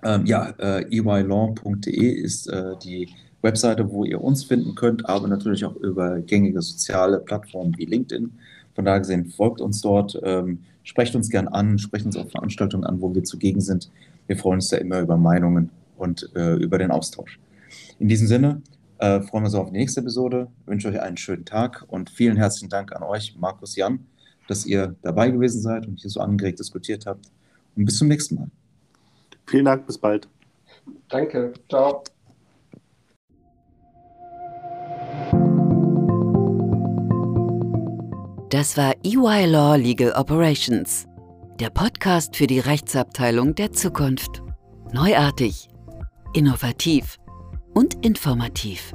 ähm, 0.05 0.27
ja, 0.27 0.51
äh, 0.59 0.85
eylaw.de 0.90 2.09
ist 2.09 2.47
äh, 2.49 2.75
die 2.83 3.09
Webseite, 3.43 3.90
wo 3.90 4.05
ihr 4.05 4.23
uns 4.23 4.45
finden 4.45 4.75
könnt, 4.75 5.09
aber 5.09 5.29
natürlich 5.29 5.64
auch 5.64 5.77
über 5.77 6.21
gängige 6.21 6.62
soziale 6.62 7.19
Plattformen 7.19 7.75
wie 7.77 7.85
LinkedIn. 7.85 8.33
Von 8.75 8.85
daher 8.85 9.01
gesehen, 9.01 9.27
folgt 9.27 9.61
uns 9.61 9.81
dort, 9.81 10.19
ähm, 10.25 10.61
sprecht 10.83 11.14
uns 11.14 11.29
gern 11.29 11.49
an, 11.49 11.79
sprecht 11.79 12.07
uns 12.07 12.17
auf 12.17 12.31
Veranstaltungen 12.31 12.85
an, 12.85 13.01
wo 13.01 13.14
wir 13.14 13.23
zugegen 13.23 13.61
sind. 13.61 13.90
Wir 14.27 14.37
freuen 14.37 14.57
uns 14.57 14.69
da 14.69 14.79
immer 14.79 15.01
über 15.01 15.17
Meinungen 15.17 15.71
und 15.97 16.31
äh, 16.35 16.55
über 16.55 16.79
den 16.79 16.90
Austausch. 16.90 17.38
In 17.99 18.09
diesem 18.09 18.27
Sinne 18.27 18.62
äh, 18.99 19.21
freuen 19.21 19.45
wir 19.45 19.47
uns 19.47 19.55
auf 19.55 19.71
die 19.71 19.79
nächste 19.79 20.01
Episode, 20.01 20.49
wünsche 20.67 20.88
euch 20.88 21.01
einen 21.01 21.17
schönen 21.17 21.45
Tag 21.45 21.85
und 21.88 22.11
vielen 22.11 22.37
herzlichen 22.37 22.71
Dank 22.71 22.95
an 22.97 23.03
euch, 23.03 23.37
Markus 23.38 23.77
Jan, 23.77 24.01
dass 24.49 24.67
ihr 24.67 24.95
dabei 25.03 25.31
gewesen 25.31 25.61
seid 25.61 25.87
und 25.87 26.01
hier 26.01 26.11
so 26.11 26.21
angeregt 26.21 26.59
diskutiert 26.59 27.07
habt. 27.07 27.27
Und 27.77 27.85
bis 27.85 27.99
zum 27.99 28.09
nächsten 28.09 28.37
Mal. 28.37 28.49
Vielen 29.47 29.65
Dank, 29.65 29.87
bis 29.87 29.99
bald. 29.99 30.29
Danke, 31.09 31.53
ciao. 31.69 32.03
Das 38.51 38.77
war 38.77 38.95
EY 39.03 39.47
Law 39.47 39.77
Legal 39.77 40.13
Operations, 40.13 41.07
der 41.59 41.71
Podcast 41.71 42.37
für 42.37 42.47
die 42.47 42.61
Rechtsabteilung 42.61 43.55
der 43.57 43.73
Zukunft. 43.73 44.43
Neuartig, 44.93 45.69
innovativ 46.35 47.17
und 47.75 48.05
informativ. 48.07 48.95